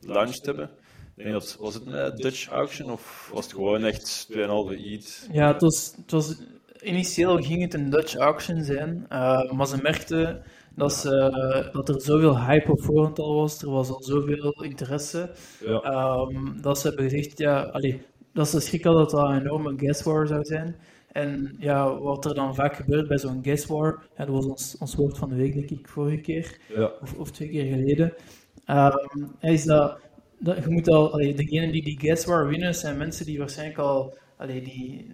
[0.00, 0.70] gelaunched hebben.
[1.16, 4.36] Ik denk dat, was het een Dutch auction of was het gewoon echt 2,5
[4.84, 5.28] ETH?
[5.32, 6.36] Ja, het was, het was,
[6.82, 10.42] initieel ging het een Dutch auction zijn, eh, maar ze merkten
[10.76, 15.30] dat, ze, dat er zoveel hype op voorhand al was, er was al zoveel interesse,
[15.64, 18.02] Ja, Ehm, dat ze hebben gezegd, ja, allee,
[18.32, 20.76] dat ze schrik hadden dat dat een enorme guest war zou zijn.
[21.12, 24.76] En ja, wat er dan vaak gebeurt bij zo'n guest war, ja, dat was ons,
[24.78, 28.14] ons woord van de week, denk ik, vorige keer, ja, of, of twee keer geleden,
[28.64, 29.98] Ehm, is dat,
[30.38, 33.78] dat je moet al, allee, degenen die die guest war winnen, zijn mensen die waarschijnlijk
[33.78, 35.06] al, allee, die,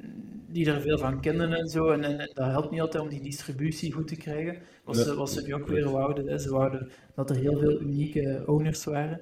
[0.53, 3.09] die er veel van kennen en zo, en, en, en dat helpt niet altijd om
[3.09, 4.57] die distributie goed te krijgen.
[4.85, 6.39] Wat, ze, wat ze nu ook weer wouden, hè.
[6.39, 9.21] ze wouden dat er heel veel unieke owners waren.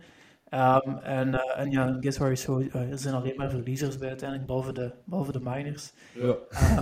[0.49, 4.09] Ehm, en, eh, en ja, guess waar is eh, er zijn alleen maar verliezers bij
[4.09, 5.93] uiteindelijk, behalve de, behalve de miners.
[6.15, 6.37] ja.
[6.51, 6.79] Eh,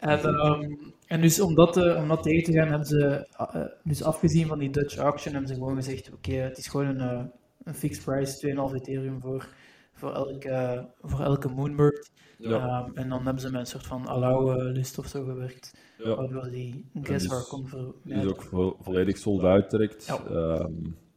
[0.12, 0.72] en, ehm,
[1.06, 4.46] en dus om dat, te- om dat tegen te gaan, hebben ze, eh, dus afgezien
[4.46, 7.24] van die Dutch auction, hebben ze gewoon gezegd, oké, het is gewoon een, eh,
[7.64, 9.48] een fixed price, 2,5 Ethereum voor,
[9.96, 12.10] voor, elke, voor elke Moonbird.
[12.38, 12.50] ja.
[12.84, 16.14] Ehm, en dan hebben ze met een soort van allow-list of zo gewerkt, ja.
[16.14, 18.30] waardoor die guess waar kon Die is vermijden.
[18.30, 20.06] ook vo- volledig sold out direct.
[20.06, 20.24] Ja.
[20.24, 20.72] Ehm,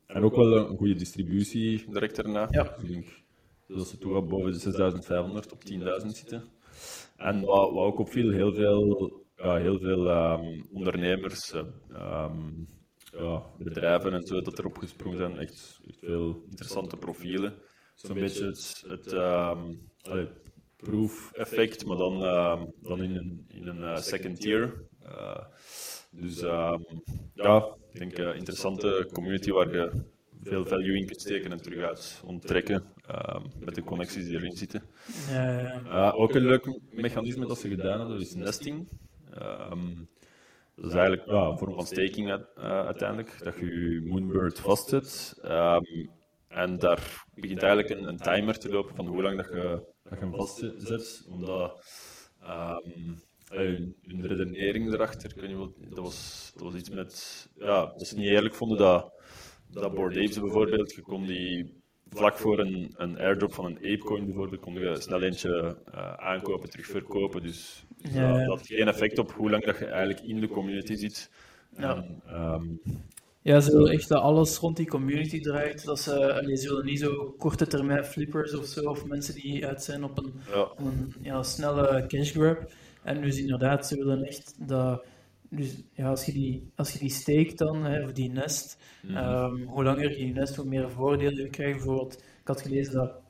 [0.07, 2.47] en ook wel een goede distributie direct daarna.
[2.51, 2.75] Ja.
[2.81, 3.05] Ik denk
[3.67, 6.43] dat ze toch wel boven de 6500 op 10.000 zitten.
[7.17, 12.31] En wat, wat ook opviel, heel veel, ja, heel veel ehm, ondernemers, eh,
[13.17, 15.37] ja, bedrijven en zo, dat erop gesprongen zijn.
[15.37, 17.53] Echt, echt veel interessante profielen.
[18.01, 19.59] Zo'n beetje het, het, ehm,
[20.01, 20.27] allee,
[20.75, 24.83] proof effect, maar dan, ehm, dan in een, in een eh, second tier.
[25.01, 25.43] Eh,
[26.11, 26.81] dus ehm,
[27.33, 29.91] ja, ik denk een interessante community waar je
[30.43, 34.57] veel value in kunt steken en terug uit onttrekken ehm, met de connecties die erin
[34.57, 34.83] zitten.
[35.85, 38.87] Uh, ook een leuk mechanisme dat ze gedaan hebben is nesting.
[39.33, 39.95] Ehm,
[40.75, 44.59] dat is eigenlijk ja, een vorm van staking uit- uh, uiteindelijk, dat je je Moonbird
[44.59, 45.39] vastzet.
[45.41, 45.83] Ehm,
[46.49, 50.13] en daar begint eigenlijk een, een timer te lopen van hoe lang dat je, dat
[50.13, 51.25] je hem vastzet.
[51.29, 51.83] Omdat
[52.41, 52.77] eh,
[53.49, 57.47] hun, hun redenering erachter, ik weet niet wat, dat, was, dat was iets met.
[57.55, 59.11] Ja, dat ze niet eerlijk vonden dat,
[59.71, 61.77] dat Bored Apes bijvoorbeeld, je kon die
[62.09, 66.69] vlak voor een, een airdrop van een Apecoin bijvoorbeeld, kon je snel eentje eh, aankopen,
[66.69, 67.41] terugverkopen.
[67.41, 70.95] Dus Ja, dat, had geen effect op hoe lang dat je eigenlijk in de community
[70.95, 71.31] zit.
[71.77, 71.95] Ja.
[71.95, 72.65] En, ehm,
[73.41, 75.85] Ja, ze willen echt dat alles rond die community draait.
[75.85, 79.67] Dat ze, allee, ze willen niet zo korte termijn flippers of zo, of mensen die
[79.67, 82.71] uit zijn op een, ja, een ja, snelle cash grab.
[83.03, 85.05] En dus inderdaad, ze willen echt dat.
[85.49, 88.77] Dus ja, als je die, als je die steekt dan, hè, of die nest,
[89.07, 91.77] ehm, hoe langer je die nest, hoe meer voordelen je krijgt.
[91.77, 93.21] Bijvoorbeeld, ik had gelezen dat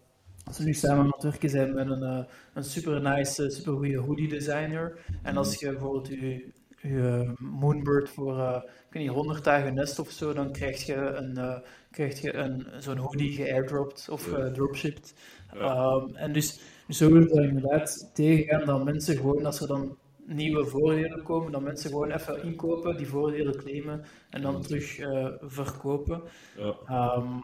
[0.55, 3.97] ze nu samen aan het werken zijn met een, eh, een super nice, super goede
[3.97, 4.99] hoodie designer.
[5.23, 6.51] En als je bijvoorbeeld je,
[6.81, 10.85] je eh, Moonbird voor eh, ik weet niet, 100 dagen nest of zo, dan krijg
[10.85, 11.59] je, een, eh,
[11.91, 15.13] krijg je een, zo'n hoodie geairdropt of gedropshipped.
[15.53, 15.59] Ja.
[15.59, 16.59] Ehm, en dus,
[16.89, 21.51] zo wil ik daar inderdaad tegengaan dat mensen gewoon, als er dan nieuwe voordelen komen,
[21.51, 26.21] dat mensen gewoon even inkopen, die voordelen claimen en dan terug eh, verkopen.
[26.57, 27.39] ja, Ehm,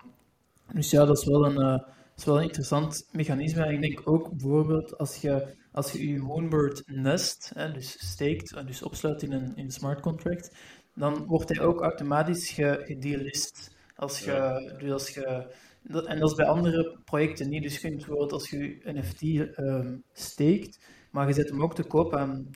[0.73, 3.63] dus ja, dat is wel een, eh, dat is wel een interessant mechanisme.
[3.63, 8.53] En ik denk ook bijvoorbeeld als je als je, je Moonbird nest, hè, dus steekt,
[8.53, 10.55] en dus opsluit in een, in een smart contract,
[10.93, 13.75] dan wordt hij ook automatisch ge- gedelist.
[13.95, 14.59] Als je, Ja.
[14.77, 15.53] dus als je,
[16.05, 17.63] en dat is bij andere projecten niet.
[17.63, 19.21] Dus je kunt bijvoorbeeld als je je NFT
[19.55, 22.49] ehm, steekt, maar je zet hem ook te koop aan,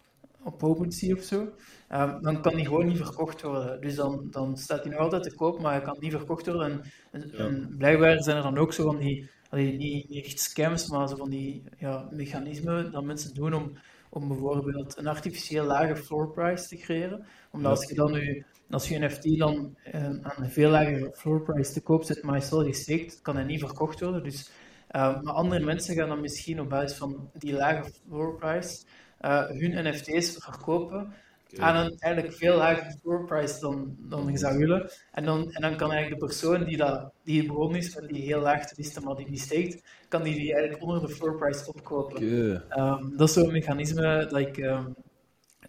[0.44, 1.50] op OpenSea of zo,
[1.88, 3.82] ehm, dan kan die gewoon niet verkocht worden.
[3.82, 6.72] Dus dan, dan staat hij nog altijd te koop, maar hij kan niet verkocht worden.
[6.72, 7.38] En, en, Ja.
[7.38, 11.08] en blijkbaar zijn er dan ook zo van die, allee, niet, niet echt scams, maar
[11.08, 13.72] zo van die ja, mechanismen dat mensen doen om,
[14.10, 17.26] om bijvoorbeeld een artificieel lage floor price te creëren.
[17.52, 21.42] Omdat als je dan nu, als je NFT dan eh, aan een veel lagere floor
[21.42, 22.74] price te koop zet, maar is wel
[23.22, 24.24] kan hij niet verkocht worden.
[24.24, 24.50] Dus,
[24.88, 28.86] eh, maar andere mensen gaan dan misschien op basis van die lage floor price
[29.20, 31.14] eh, hun NFT's verkopen.
[31.58, 34.90] Aan een eigenlijk veel lagere floor price dan, dan je zou willen.
[35.12, 38.22] En dan, en dan kan eigenlijk de persoon die, dat, die begonnen is met die
[38.22, 41.38] heel laag te listen, maar die die steekt, kan die die eigenlijk onder de floor
[41.38, 42.22] price opkopen.
[42.70, 44.86] Ehm, dat is zo'n mechanisme dat ik, ehm,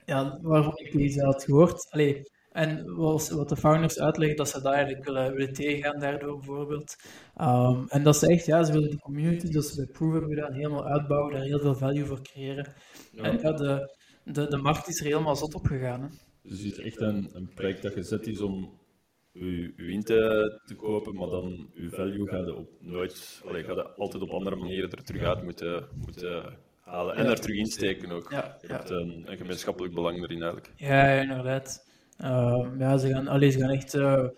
[0.05, 1.87] ja, waarvan ik deze had gehoord.
[1.91, 6.37] Allee, en wat, wat de founders uitleggen, dat ze daar eigenlijk willen, willen tegengaan daardoor
[6.37, 6.97] bijvoorbeeld.
[7.37, 10.31] Ehm, en dat ze echt, ja, ze willen die community, dat ze bij Proof hebben
[10.31, 12.67] gedaan, helemaal uitbouwen, daar heel veel value voor creëren.
[13.13, 13.23] Ja.
[13.23, 16.03] En ja, de, de, de markt is er helemaal zot op gegaan.
[16.03, 16.09] Hè.
[16.43, 18.79] Dus het is echt een, een project dat gezet is om
[19.33, 23.65] je, je in te, te kopen, maar dan je value gaat je op nooit, allee,
[23.65, 27.17] gaat je altijd op andere manieren er terug uit moeten, moeten halen.
[27.17, 28.31] En er terug insteken ook.
[28.31, 30.73] Ja, Je hebt een, een gemeenschappelijk belang erin eigenlijk.
[30.77, 31.89] Ja, ja, inderdaad.
[32.17, 34.29] Ehm, ja, ze gaan, allee, ze gaan echt, eh,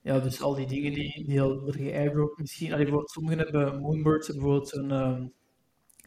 [0.00, 4.28] ja, dus al die dingen die, die al worden misschien, allee, bijvoorbeeld, sommigen hebben Moonbirds,
[4.28, 5.26] bijvoorbeeld ehm,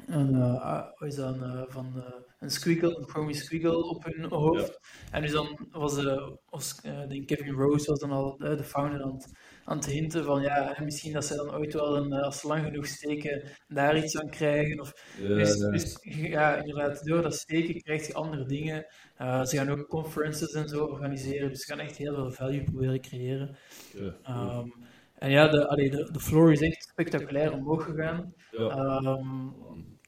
[0.07, 2.03] een, eh, ah, wat is dat, een, eh, van,
[2.45, 4.79] een squiggle, een chromie squiggle op hun hoofd.
[5.11, 8.63] En dus dan was, eh, was eh, denk Kevin Rose was dan al eh, de
[8.63, 12.13] founder aan het, aan het hinten van, ja, misschien dat zij dan ooit wel, een,
[12.13, 17.05] eh, als ze lang genoeg steken, daar iets aan krijgen, of dus, dus ja, inderdaad,
[17.05, 18.85] door dat steken krijg je andere dingen.
[19.17, 23.01] Ze gaan ook conferences en zo organiseren, dus ze gaan echt heel veel value proberen
[23.01, 23.57] creëren.
[23.93, 24.17] Ja.
[24.23, 24.67] Ehm,
[25.15, 28.33] en ja, de, allee, de, de floor is echt spectaculair omhoog gegaan.
[28.51, 29.19] Ja.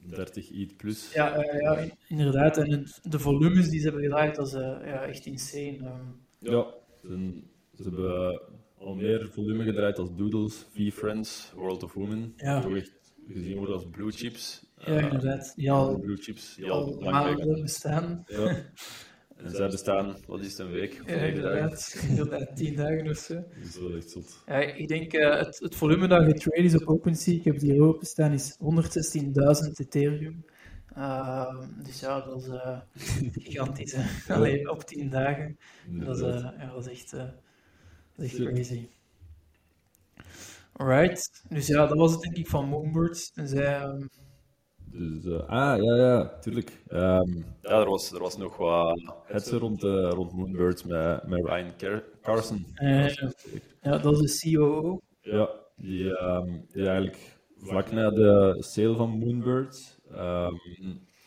[0.07, 1.13] Ehm, 30 ETH plus.
[1.13, 2.57] ja, eh, ja, in- inderdaad.
[2.57, 5.77] En het- de volumes die ze hebben gedraaid, dat is eh, ja, echt insane.
[5.77, 6.05] Ehm,
[6.39, 6.65] Ja,
[7.01, 7.41] ze,
[7.75, 8.41] ze hebben
[8.77, 12.33] al meer volume gedraaid als Doodles, V-Friends, World of Women.
[12.37, 12.61] Ja.
[12.61, 12.95] Toch echt
[13.27, 14.65] gezien worden als blue chips.
[14.77, 15.53] ja, Eh, inderdaad.
[15.55, 18.23] Die al, blue chips die al maanden bestaan.
[18.27, 18.55] Ja.
[19.43, 20.99] En zij bestaan, wat is het, een week?
[21.01, 22.03] of Ja, inderdaad.
[22.09, 23.33] Inderdaad, tien dagen of zo.
[23.33, 24.43] Dat is wel echt zot.
[24.45, 27.63] Ja, ik denk uh, het, het volume dat getrade is op OpenSea, ik heb het
[27.63, 30.45] hier open staan, is 116.000 Ethereum.
[30.97, 32.79] Uh, dus ja, dat is uh,
[33.43, 33.93] gigantisch.
[33.95, 34.33] Hè?
[34.33, 35.57] Alleen op 10 dagen.
[35.87, 38.87] Dat is, uh, ja, dat is echt, dat is echt crazy.
[40.73, 43.31] Alright, dus ja, dat was het denk ik van Moonbirds.
[43.35, 44.09] En zij, um...
[44.91, 46.83] Dus, ah, ja, ja, tuurlijk.
[46.89, 51.75] Um, ja, er was, er was nog wat hetze rond, rond Moonbirds met, met Ryan
[51.77, 52.65] Car Carson.
[53.81, 54.99] ja, dat is de COO.
[55.21, 60.55] Ja, die, um, die eigenlijk vlak na de sale van Moonbirds ehm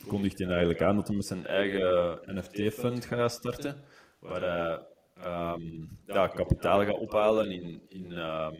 [0.06, 3.76] kondigt hij eigenlijk aan dat hij met zijn eigen NFT-fund gaat starten,
[4.20, 4.78] waar hij
[5.24, 5.62] ehm,
[6.06, 8.54] ja, kapitaal gaat ophalen in, in, ehm,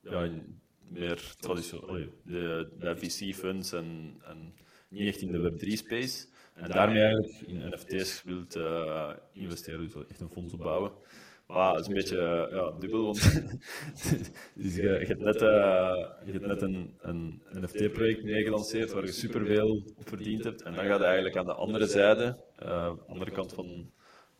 [0.00, 0.62] ja, in
[0.94, 4.54] meer traditioneel, de, de VC-funds en, en
[4.88, 6.26] niet echt in de Web3-space.
[6.54, 10.92] En daarmee eigenlijk in NFT's wilt uh, investeren, dus echt een fonds opbouwen.
[11.46, 13.22] Maar het is een beetje ja, dubbel, want
[14.54, 19.12] dus je, je, hebt net, uh, je hebt net een, een NFT-project meegelanceerd waar je
[19.12, 20.62] superveel op verdiend hebt.
[20.62, 23.90] En dan gaat je eigenlijk aan de andere zijde, uh, andere kant van,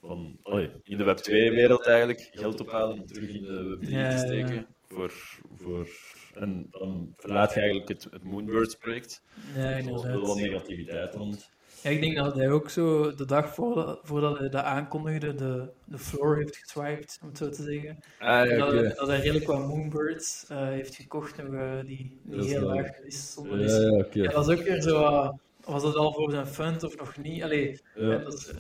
[0.01, 0.39] van
[0.83, 4.67] in de Web2-wereld eigenlijk, geld ophalen om terug in de Web3 te steken.
[4.87, 5.13] Voor,
[5.55, 5.89] voor,
[6.37, 9.23] en dan verlaat je eigenlijk het, het Moonbirds-project.
[9.57, 10.05] Ja, inderdaad.
[10.05, 11.53] Er is wel wat rond.
[11.85, 15.69] Ja, ik denk dat hij ook zo de dag voordat, voordat hij dat aankondigde, de,
[15.85, 17.99] de floor heeft geswiped, om het zo te zeggen.
[18.19, 18.95] Ah, ja, dat, okay.
[18.95, 23.39] dat, hij redelijk wat Moonbirds uh, heeft gekocht, nog, uh, die, die heel laag is.
[23.43, 24.23] Ja, ja, okay.
[24.23, 25.31] ja, dat is ook weer zo, uh,
[25.65, 27.43] was dat al voor zijn fund of nog niet?
[27.43, 28.19] Allee, ja.
[28.19, 28.53] dat is,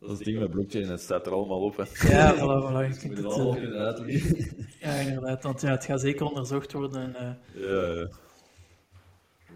[0.00, 1.76] Dat is het ding met blockchain, het staat er allemaal op.
[1.76, 2.08] Hè.
[2.08, 3.00] Ja, voilà, voilà.
[3.02, 4.02] Je het, allemaal inderdaad
[4.80, 7.14] Ja, inderdaad, want ja, het gaat zeker onderzocht worden.
[7.14, 8.08] En, ja, ja.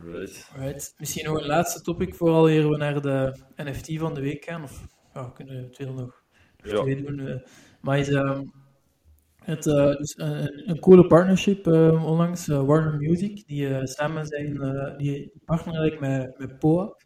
[0.04, 0.50] Right.
[0.56, 0.94] right.
[0.98, 4.62] Misschien nog een laatste topic vooral hier we naar de NFT van de week gaan.
[4.62, 6.22] Of ja, we kunnen het weer nog
[6.56, 6.80] ja.
[6.80, 7.18] twee doen.
[7.18, 7.34] Uh,
[7.80, 8.52] maar is um,
[9.36, 14.52] het, uh, dus een, een coole partnership uh, onlangs, Warner Music, die samen zijn,
[14.96, 17.02] die eigenlijk met, met POAP.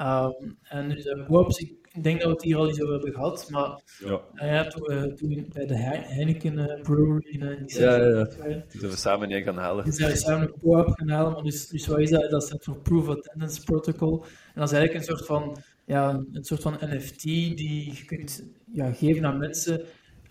[0.00, 1.50] Um, en dus POAP,
[1.96, 4.20] ik denk dat we het hier al eens over hebben gehad, maar ja.
[4.34, 8.24] ja, toen, toen bij de Heineken uh, Brewery in uh, die ja, ja, ja.
[8.24, 9.84] Toen zijn we samen een gaan halen.
[9.84, 12.30] Dus zijn we samen een POAP gaan halen, maar dus, dus wat is dat?
[12.30, 14.22] Dat staat voor Proof Attendance Protocol.
[14.22, 18.44] En dat is eigenlijk een soort van, ja, een soort van NFT die je kunt
[18.72, 19.82] ja, geven aan mensen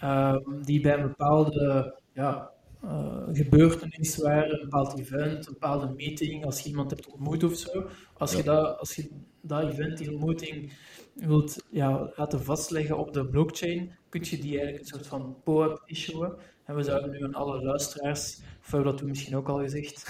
[0.04, 2.52] um, die bij een bepaalde ja,
[2.86, 7.56] uh, gebeurtenis waren, een bepaald event, een bepaalde meeting, als je iemand hebt ontmoet of
[7.56, 7.86] zo.
[8.18, 8.38] Als, Ja.
[8.38, 9.10] je, dat, als je
[9.42, 10.74] dat event, die ontmoeting,
[11.14, 15.84] wilt ja, laten vastleggen op de blockchain, kun je die eigenlijk een soort van POAP
[15.86, 16.34] issuen.
[16.66, 19.60] En we zouden nu aan alle luisteraars, of hebben we dat toen misschien ook al
[19.60, 20.10] gezegd,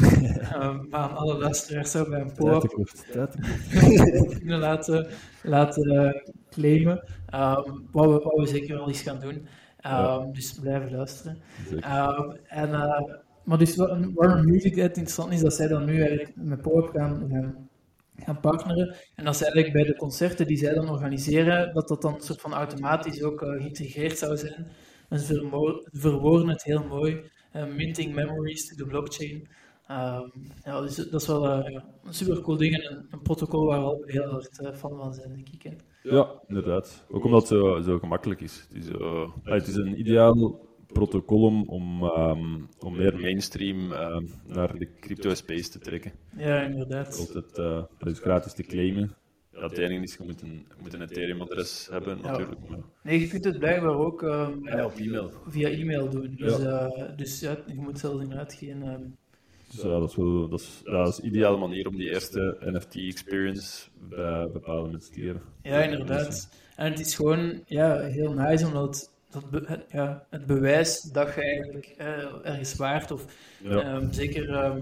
[0.53, 2.87] um, maar aan alle luisteraars zouden wij een POAP
[4.39, 5.07] kunnen laten,
[5.43, 6.11] laten uh,
[6.49, 7.03] claimen.
[7.33, 9.47] Um, wat, we, wat we zeker wel eens gaan doen.
[9.89, 10.29] Ja.
[10.31, 11.37] Dus blijven luisteren.
[11.71, 13.01] Um, en, uh,
[13.43, 17.29] maar dus Warner Music het interessant is, dat zij dan nu eigenlijk met POAP gaan,
[17.31, 17.69] gaan,
[18.17, 18.95] gaan partneren.
[19.15, 22.21] En dat ze eigenlijk bij de concerten die zij dan organiseren, dat dat dan een
[22.21, 24.67] soort van automatisch ook uh, geïntegreerd zou zijn.
[25.09, 25.47] En ze
[25.91, 27.21] verwoorden het heel mooi.
[27.55, 29.47] Uh, minting memories to the blockchain.
[29.91, 30.31] Um,
[30.63, 33.85] ja, dus dat is wel een super cool ding en een, een protocol waar we
[33.85, 35.63] al heel hard fan van zijn, denk ik.
[35.63, 35.71] Hè.
[36.09, 37.05] Ja, inderdaad.
[37.09, 38.67] Ook omdat het zo, zo gemakkelijk is.
[38.73, 44.25] Het is, ah, het is een ideaal protocol om, om, ehm, om meer mainstream ehm,
[44.47, 46.11] naar de crypto space te trekken.
[46.37, 47.17] Ja, inderdaad.
[47.19, 49.15] Altijd uh, dat is gratis te claimen.
[49.51, 52.31] Ja, het enige is, je moet een, je moet een Ethereum-adres hebben, Ja.
[52.31, 52.69] natuurlijk.
[52.69, 55.31] Maar, Nee, je kunt het blijkbaar ook um, ja, op e-mail.
[55.47, 56.35] via e-mail doen.
[56.37, 56.91] Dus, Ja.
[56.97, 58.83] uh, dus ja, je moet zelfs inderdaad geen...
[59.75, 62.09] Dus ja, dat is wel dat is, ja, dat is een ideale manier om die
[62.11, 65.41] eerste NFT-experience bij bepaalde mensen te geven.
[65.63, 66.49] Ja, inderdaad.
[66.75, 71.41] En het is gewoon ja, heel nice, omdat dat be- ja, het bewijs dat je
[71.41, 72.07] eigenlijk eh,
[72.43, 73.25] ergens waard, of
[73.63, 74.79] Ja, ehm, zeker ehm,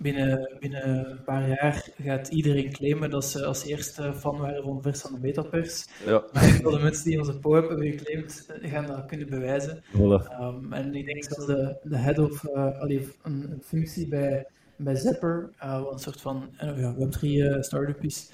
[0.00, 4.82] binnen, binnen een paar jaar gaat iedereen claimen dat ze als eerste fan waren van
[4.82, 5.86] vers van de metapers.
[6.06, 6.24] ja.
[6.32, 9.82] Maar de mensen die onze POAP hebben geclaimd, eh, gaan dat kunnen bewijzen.
[9.92, 10.40] Voilà.
[10.40, 14.46] Um, en ik denk zelfs de, de head of, uh, allee, een, een functie bij,
[14.76, 18.30] bij Zapper, uh, wat een soort van uh, ja, Web3 uh, startup is,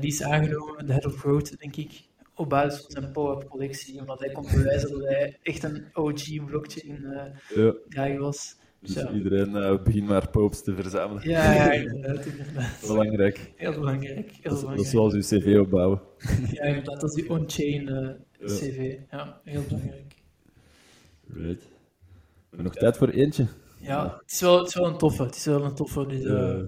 [0.00, 2.02] die is aangenomen, de head of growth, denk ik,
[2.34, 6.44] op basis van zijn POAP collectie, omdat hij kon bewijzen dat hij echt een OG
[6.46, 8.16] blockchain uh, Ja.
[8.18, 8.60] was.
[8.82, 9.10] Dus Ja.
[9.10, 11.28] iedereen uh, begint maar popes te verzamelen.
[11.28, 12.80] Ja, ja, inderdaad, inderdaad.
[12.86, 13.52] Belangrijk.
[13.56, 14.80] Heel belangrijk, heel Dat belangrijk.
[14.86, 16.00] is zoals uw cv opbouwen.
[16.52, 18.08] Ja, inderdaad, dat is die on-chain uh,
[18.38, 18.46] Ja.
[18.56, 18.96] CV.
[19.10, 20.14] Ja, heel belangrijk.
[21.26, 21.62] Right.
[21.62, 23.46] We hebben nog tijd voor eentje.
[23.80, 26.24] Ja, het is wel, het is wel een toffe, het is wel een toffe, dus...
[26.24, 26.58] Uh,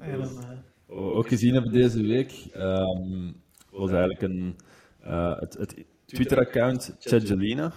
[0.00, 3.32] Eh, ook gezien hebben deze week, ehm,
[3.70, 4.56] was eigenlijk een,
[5.00, 7.72] eh, het, het Twitter-account Chadgelina.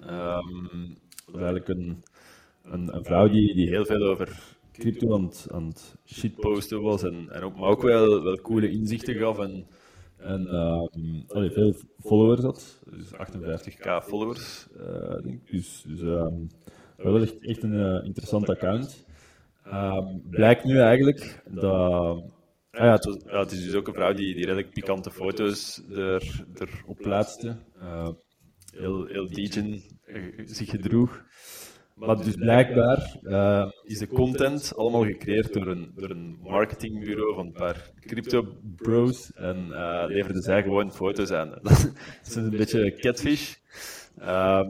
[0.00, 0.86] Ehm
[1.26, 2.02] was eigenlijk een,
[2.70, 5.72] een, een vrouw die, die heel veel over crypto aan het, aan
[6.04, 9.66] shitposten was en, en ook, maar ook wel, wel coole inzichten gaf en,
[10.16, 12.82] en ehm, veel followers had.
[12.90, 15.50] Dus 58k followers, eh, denk ik.
[15.50, 16.34] Dus, dus ehm,
[16.96, 19.06] wel echt, echt een eh, interessant account.
[19.64, 22.22] Ehm, blijkt nu eigenlijk dat.
[22.70, 25.82] Ah ja, het, ja, het is dus ook een vrouw die, die redelijk pikante foto's
[25.90, 27.56] er, erop plaatste.
[27.80, 28.08] Eh,
[28.76, 29.82] heel, heel degen
[30.44, 31.24] zich gedroeg.
[31.98, 37.46] Maar dus blijkbaar uh, is de content allemaal gecreëerd door een, door een marketingbureau van
[37.46, 38.46] een paar crypto
[38.76, 41.50] bros en uh, leverden zij gewoon foto's aan.
[41.62, 41.92] dat
[42.26, 43.54] is een beetje catfish.
[44.20, 44.60] Uh,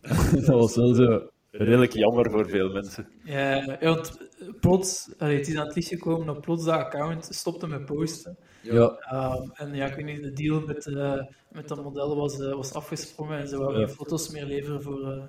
[0.32, 3.08] dat was wel zo redelijk jammer voor veel mensen.
[3.24, 4.18] Ja, want
[4.60, 8.36] plots, allee, het is aan het licht gekomen dat plots dat account stopte met posten.
[8.62, 8.98] Ja.
[9.12, 12.54] Um, en ja, ik weet niet, de deal met, uh, met dat model was, uh,
[12.54, 13.86] was afgesprongen en ze wouden ja.
[13.86, 15.22] geen foto's meer leveren voor, uh,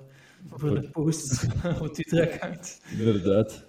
[0.50, 1.44] voor de posts
[1.78, 2.80] op het Twitter-account.
[2.98, 3.66] Inderdaad.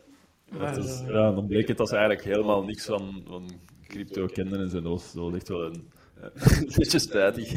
[0.49, 3.49] Maar, is, ja, dan bleek het dat ze eigenlijk helemaal niks van, van
[3.87, 4.81] crypto kenden en zo.
[4.81, 5.89] Was, was echt wel een,
[6.45, 7.51] een beetje spijtig.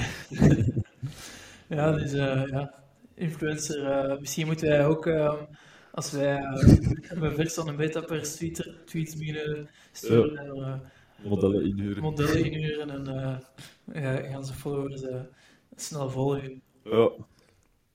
[1.68, 2.74] ja, dus ja,
[3.14, 4.16] influencer.
[4.20, 5.06] misschien moeten wij ook
[5.92, 6.40] als wij
[7.14, 10.74] uh, vers van een metaverse Twitter tweets beginnen sturen en uh,
[11.30, 12.02] modellen inhuren.
[12.02, 15.20] Modellen inhuren en uh, ja, gaan ze followers uh,
[15.76, 16.62] snel volgen.
[16.84, 17.10] Ja,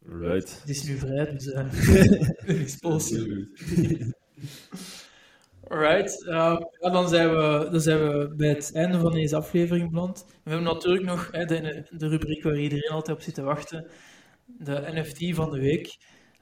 [0.09, 0.59] right.
[0.59, 3.55] Het is nu vrij, dus uh, is posten.
[5.67, 9.91] Alright, uh, ja, dan, zijn we, dan zijn we bij het einde van deze aflevering
[9.91, 10.25] beland.
[10.43, 13.87] We hebben natuurlijk nog hè, de, de rubriek waar iedereen altijd op zit te wachten.
[14.45, 15.97] De NFT van de week.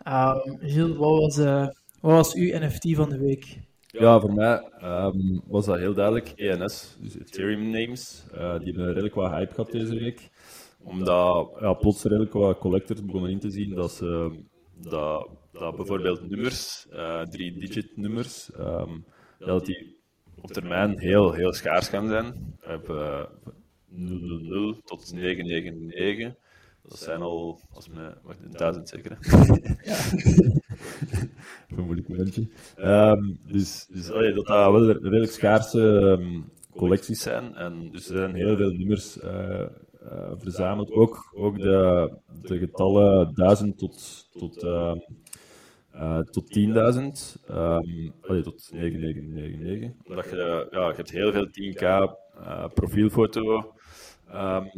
[0.07, 1.67] Um, Gilles, wat was, uh,
[2.01, 3.57] wat was uw NFT van de week?
[3.87, 8.25] Ja, voor mij um, was dat heel duidelijk ENS, dus Ethereum Names.
[8.33, 10.29] Uh, die hebben redelijk wat hype gehad deze week.
[10.85, 14.31] Omdat ja, plots redelijk wat collectors begonnen in te zien dat, ze,
[14.75, 19.05] dat, dat bijvoorbeeld nummers, uh, drie-digit nummers, um,
[19.39, 19.97] dat die
[20.41, 22.57] op termijn heel, heel schaars gaan zijn.
[22.67, 23.23] Op uh,
[23.89, 26.33] 000 tot 999.
[26.87, 29.17] Dat zijn al, als me, wacht, een duizend zeker.
[29.83, 29.95] ja.
[31.73, 32.47] Vermoedelijk momentje.
[32.77, 37.55] Um, dus dus dat dat wel redelijk schaarse um, collecties zijn.
[37.55, 39.65] En dus er zijn heel veel nummers uh,
[40.11, 40.91] uh, verzameld.
[40.91, 46.65] Ook, ook de, de getallen 1000 tot, tot, uh, tot 10.000.
[47.49, 49.91] Um, allee, tot 9999.
[50.07, 52.11] Omdat je, ja, je hebt heel veel 10k
[52.73, 53.73] profielfoto.
[54.33, 54.69] Um,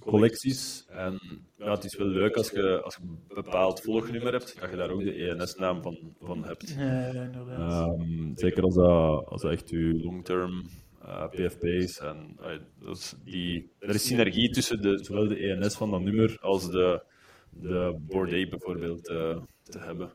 [0.00, 0.86] collecties.
[0.88, 1.20] En
[1.56, 4.76] ja, het is wel leuk als je, als je een bepaald volgnummer hebt, dat je
[4.76, 6.74] daar ook de ENS-naam van, van hebt.
[6.78, 10.68] Ja, um, zeker als dat, als dat echt je long-term
[11.04, 11.98] uh, PFP is.
[11.98, 12.46] En, uh,
[12.78, 17.02] dus die, er is synergie tussen de, zowel de ENS van dat nummer als de,
[17.50, 20.10] de Board A bijvoorbeeld uh, te hebben.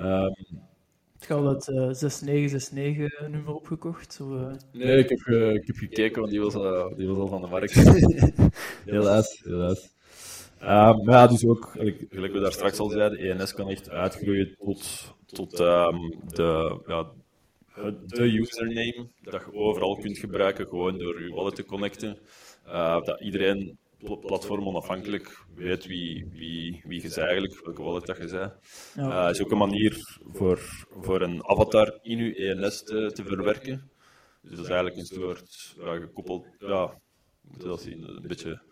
[0.00, 0.70] Um,
[1.22, 4.12] heb je al dat uh, 6969 nummer opgekocht?
[4.12, 4.52] Zo, uh...
[4.72, 7.40] Nee, ik heb, uh, ik heb gekeken, want die was, uh, die was al van
[7.40, 7.74] de markt.
[8.84, 9.90] helaas, helaas.
[10.62, 13.90] Um, maar ja, dus ook, gelijk, gelijk we daar straks al zeiden, ENS kan echt
[13.90, 17.10] uitgroeien tot, tot um, de, ja,
[18.06, 22.18] de username dat je overal kunt gebruiken, gewoon door je wallet te connecten.
[23.04, 23.78] dat iedereen
[24.20, 28.52] platform onafhankelijk weet wie, wie, wie je bent eigenlijk, welke wallet dat je bent.
[28.96, 29.96] Uh, is ook een manier
[30.32, 33.90] voor, voor een avatar in je ENS te, te verwerken.
[34.42, 37.00] Dus dat is eigenlijk een soort ja, gekoppeld, ja,
[37.40, 38.62] moet je dat zien, een beetje,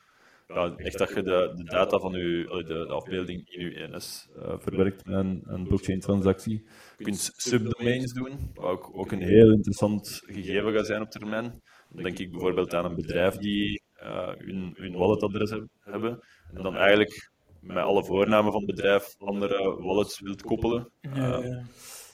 [0.55, 4.29] ja, echt dat je de, de data van je, de, de afbeelding in je ENS
[4.37, 6.65] uh, verwerkt met een, een blockchain transactie.
[6.99, 11.63] Je kunt subdomains doen, wat ook, ook een heel interessant gegeven gaat zijn op termijn.
[11.91, 16.19] Dan denk ik bijvoorbeeld aan een bedrijf die uh, hun, hun walletadres hebben.
[16.55, 17.31] En dan eigenlijk
[17.61, 20.91] met alle voornamen van het bedrijf andere wallets wilt koppelen.
[21.01, 21.43] Ja, ja.
[21.43, 21.65] Uh,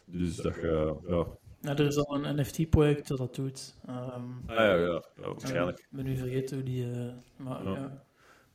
[0.06, 1.26] dus dat je, ja.
[1.60, 3.74] Ja, er is al een NFT-project dat dat doet.
[3.88, 5.78] Um, ah ja, ja, ja waarschijnlijk.
[5.78, 6.84] Ik ben nu vergeten hoe die...
[6.84, 7.72] Uh, maar, ja.
[7.72, 8.05] ja.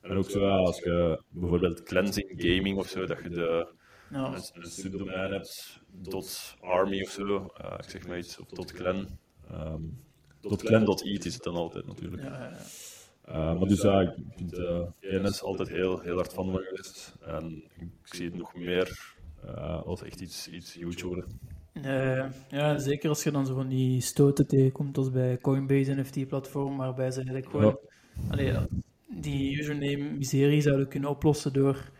[0.02, 3.74] En ook zo, als je bijvoorbeeld cleansing gaming of zo, dat je de,
[4.12, 4.26] ja.
[4.26, 8.72] een, een subdomein hebt, dot army of zo, uh, ik zeg maar iets, of dot
[8.72, 9.08] clan.
[9.52, 10.00] Um,
[10.42, 12.24] dot is het dan altijd natuurlijk.
[12.24, 12.60] Ja, ja, ja.
[13.30, 17.16] Uh, maar dus ja, ik vind uh, altijd heel, heel hard van me geweest.
[17.22, 19.16] En ik zie het nog meer
[19.86, 21.40] als echt iets, iets huge worden.
[21.74, 26.78] Uh, ja, zeker als je dan zo van die stoten tegenkomt als bij Coinbase NFT-platform,
[26.78, 27.78] waarbij ze eigenlijk gewoon
[28.14, 28.32] ja.
[28.32, 28.54] allee,
[29.20, 31.92] die username-miserie zouden kunnen oplossen door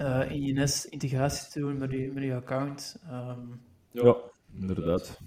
[0.00, 2.96] uh, in ENS integratie te doen met je, met je account.
[3.10, 3.60] Um,
[3.90, 4.16] ja,
[4.60, 5.20] inderdaad.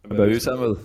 [0.00, 0.76] En bij u zijn wel.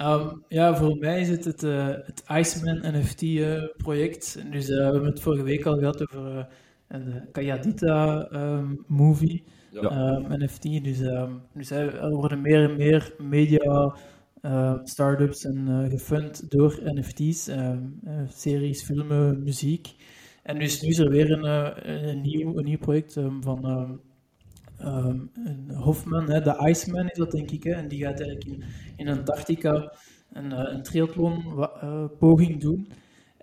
[0.00, 4.36] Um, ja, voor mij is het het, uh, het Iceman NFT-project.
[4.38, 6.48] Uh, dus uh, we hebben het vorige week al gehad over
[6.88, 10.14] de Kayadita um, movie, ja.
[10.16, 10.62] um, NFT.
[10.62, 10.98] Dus,
[11.52, 13.94] dus er worden meer en meer media
[14.82, 17.50] startups en gefund door NFT's,
[18.28, 19.94] series, filmen, muziek.
[20.42, 21.44] En dus nu is er weer een,
[22.08, 24.00] een, nieuw, een nieuw project van
[24.84, 25.30] um,
[25.74, 28.64] Hofman, hè, de Iceman is dat denk ik, hè, en die gaat eigenlijk in,
[28.96, 29.92] in Antarctica
[30.32, 30.82] een, een
[32.18, 32.88] poging doen.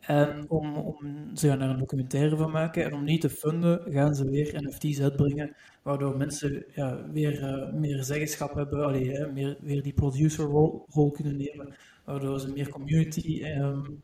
[0.05, 2.85] En om, om, ze gaan daar een documentaire van maken.
[2.85, 5.55] En om niet te funden, gaan ze weer NFT's uitbrengen.
[5.83, 8.85] Waardoor mensen ja, weer uh, meer zeggenschap hebben.
[8.85, 11.75] Allee, hè, meer, weer die producer-rol rol kunnen nemen.
[12.05, 14.03] Waardoor ze meer community um,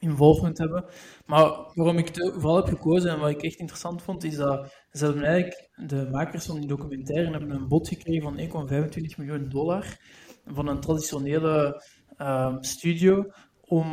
[0.00, 0.84] involvement hebben.
[1.26, 4.74] Maar waarom ik het vooral heb gekozen en wat ik echt interessant vond, is dat
[4.90, 9.48] ze hebben eigenlijk, de makers van die documentaire hebben een bod gekregen van 1,25 miljoen
[9.48, 9.98] dollar
[10.46, 11.82] van een traditionele
[12.18, 13.30] um, studio
[13.66, 13.86] om,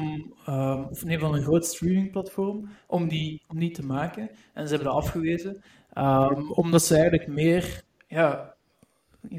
[0.50, 4.30] um, of nee, van een groot streamingplatform, om die, om die te maken.
[4.54, 5.64] En ze hebben dat afgewezen,
[5.98, 8.56] um, omdat ze eigenlijk meer ja,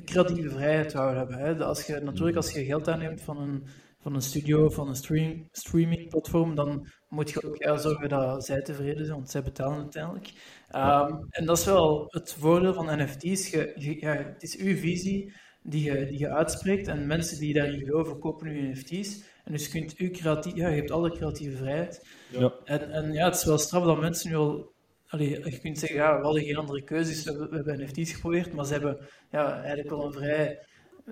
[0.04, 1.38] creatieve vrijheid zouden hebben.
[1.38, 1.64] Hè.
[1.64, 3.66] Als je, natuurlijk, als je geld aanneemt van een,
[4.00, 8.62] van een studio, van een stream, streamingplatform, dan moet je ook ja, zorgen dat zij
[8.62, 10.32] tevreden zijn, want zij betalen uiteindelijk.
[10.76, 13.50] Um, en dat is wel het voordeel van NFT's.
[13.50, 15.32] Je, je, ja, het is uw visie
[15.62, 19.22] die je, die je uitspreekt en mensen die daarin geloven kopen nu NFT's.
[19.44, 22.06] En dus je kunt u creatief, ja, je hebt alle creatieve vrijheid.
[22.30, 22.52] Ja.
[22.64, 24.72] En, en ja, het is wel straf dat mensen nu al
[25.14, 28.52] Allee, je kunt zeggen, ja, we hadden geen andere keuzes, we, we hebben NFT's geprobeerd,
[28.52, 28.98] maar ze hebben
[29.30, 30.66] ja, eigenlijk wel een vrij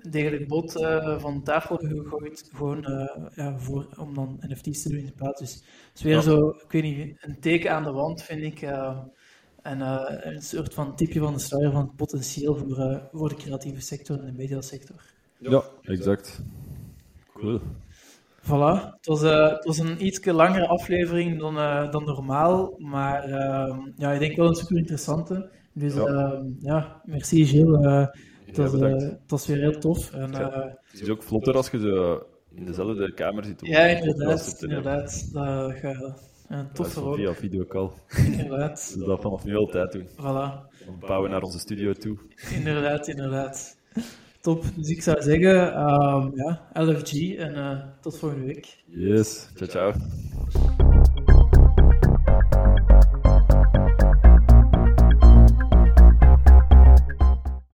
[0.09, 4.97] degelijk bod uh, van tafel gegooid, gewoon uh, ja, voor, om dan NFT's te doen
[4.97, 5.39] in de plaats.
[5.39, 6.21] Dus het is weer ja.
[6.21, 8.61] zo, ik weet niet, een teken aan de wand, vind ik.
[8.61, 8.99] Uh,
[9.61, 9.81] en
[10.27, 14.19] een soort van tipje van de sluier van het potentieel voor, voor de creatieve sector
[14.19, 15.01] en de mediasector.
[15.37, 16.41] Ja, exact.
[17.33, 17.61] Cool.
[18.45, 21.55] Voilà, het was, het was een iets langere aflevering dan,
[21.91, 25.49] dan normaal, maar ehm, ja, ik denk wel een super interessante.
[25.73, 28.09] Dus ja, ehm, ja merci Gilles.
[28.45, 30.13] Het was, uh, het was weer heel tof.
[30.13, 30.55] En, uh,
[30.91, 32.23] het is ook vlotter als je zo
[32.55, 33.59] in dezelfde kamer zit.
[33.67, 34.57] Ja, inderdaad.
[34.61, 35.29] inderdaad.
[35.33, 36.15] Dat ga
[36.47, 37.89] een toffe ja, Via videocall.
[38.31, 38.93] Inderdaad.
[38.95, 40.07] Dus dat vanaf nu altijd doen.
[40.07, 40.71] Voilà.
[40.85, 42.17] We bouwen naar onze studio toe.
[42.51, 43.77] Inderdaad, inderdaad.
[44.43, 44.63] Top.
[44.75, 48.83] Dus ik zou zeggen, um, ja, LFG en uh, tot volgende week.
[48.85, 49.47] Yes.
[49.55, 49.93] Ciao, ciao.